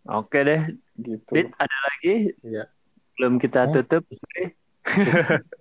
[0.10, 0.62] Oke deh,
[0.98, 1.30] Gitu.
[1.34, 2.34] Dit, ada lagi?
[2.42, 2.66] Iya.
[3.18, 3.74] Belum kita Hah?
[3.74, 4.06] tutup.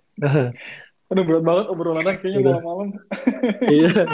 [1.07, 2.55] Aduh berat banget obrolannya kayaknya Udah.
[2.57, 2.87] malam-malam.
[3.67, 3.91] Iya.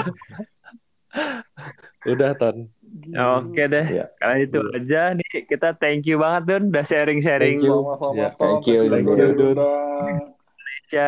[2.08, 2.72] Udah, Ton.
[3.12, 4.06] Oke deh, Iya.
[4.16, 4.78] karena itu Iya.
[4.78, 7.76] aja nih kita thank you banget Don udah sharing-sharing Thank you.
[7.76, 9.58] Sama-sama, Ya, thank you, Thank you udah Dun.
[9.58, 11.08] Indonesia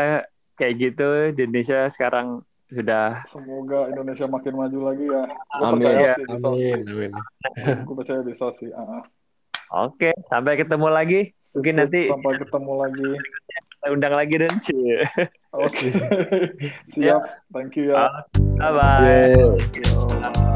[0.53, 5.23] kayak gitu di Indonesia sekarang sudah Semoga Indonesia makin maju lagi ya.
[5.25, 5.73] Gue Amin.
[5.79, 6.13] percaya Ya.
[6.13, 6.73] sih bisa sih.
[6.75, 7.11] Amin, amin.
[7.81, 8.69] Gue percaya bisa sih.
[8.71, 9.03] Ah, ah.
[9.87, 11.19] oke sampai ketemu lagi
[11.49, 13.09] mungkin Sip, nanti sampai ketemu lagi.
[13.87, 14.55] Undang lagi Don
[15.55, 15.87] Oke.
[16.93, 17.21] Siap.
[17.55, 18.27] Thank you ya.
[18.59, 19.07] bye bye
[19.73, 20.55] Yeah.